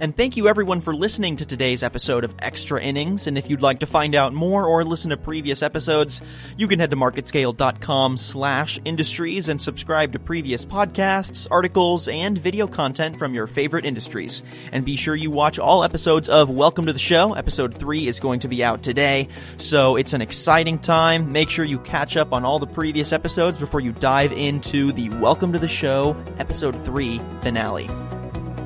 And 0.00 0.14
thank 0.14 0.36
you 0.36 0.48
everyone 0.48 0.80
for 0.80 0.92
listening 0.92 1.36
to 1.36 1.46
today's 1.46 1.84
episode 1.84 2.24
of 2.24 2.34
Extra 2.40 2.82
Innings. 2.82 3.28
And 3.28 3.38
if 3.38 3.48
you'd 3.48 3.62
like 3.62 3.78
to 3.80 3.86
find 3.86 4.16
out 4.16 4.34
more 4.34 4.66
or 4.66 4.84
listen 4.84 5.10
to 5.10 5.16
previous 5.16 5.62
episodes, 5.62 6.20
you 6.58 6.66
can 6.66 6.80
head 6.80 6.90
to 6.90 6.96
marketscale.com 6.96 8.16
slash 8.16 8.80
industries 8.84 9.48
and 9.48 9.62
subscribe 9.62 10.12
to 10.12 10.18
previous 10.18 10.64
podcasts, 10.64 11.46
articles, 11.48 12.08
and 12.08 12.36
video 12.36 12.66
content 12.66 13.20
from 13.20 13.34
your 13.34 13.46
favorite 13.46 13.84
industries. 13.84 14.42
And 14.72 14.84
be 14.84 14.96
sure 14.96 15.14
you 15.14 15.30
watch 15.30 15.60
all 15.60 15.84
episodes 15.84 16.28
of 16.28 16.50
Welcome 16.50 16.86
to 16.86 16.92
the 16.92 16.98
Show. 16.98 17.34
Episode 17.34 17.78
3 17.78 18.08
is 18.08 18.18
going 18.18 18.40
to 18.40 18.48
be 18.48 18.64
out 18.64 18.82
today. 18.82 19.28
So 19.58 19.94
it's 19.94 20.12
an 20.12 20.22
exciting 20.22 20.80
time. 20.80 21.30
Make 21.30 21.50
sure 21.50 21.64
you 21.64 21.78
catch 21.78 22.16
up 22.16 22.32
on 22.32 22.44
all 22.44 22.58
the 22.58 22.66
previous 22.66 23.12
episodes 23.12 23.60
before 23.60 23.80
you 23.80 23.92
dive 23.92 24.32
into 24.32 24.90
the 24.90 25.08
Welcome 25.10 25.52
to 25.52 25.60
the 25.60 25.68
Show 25.68 26.16
Episode 26.40 26.84
3 26.84 27.20
finale. 27.42 28.03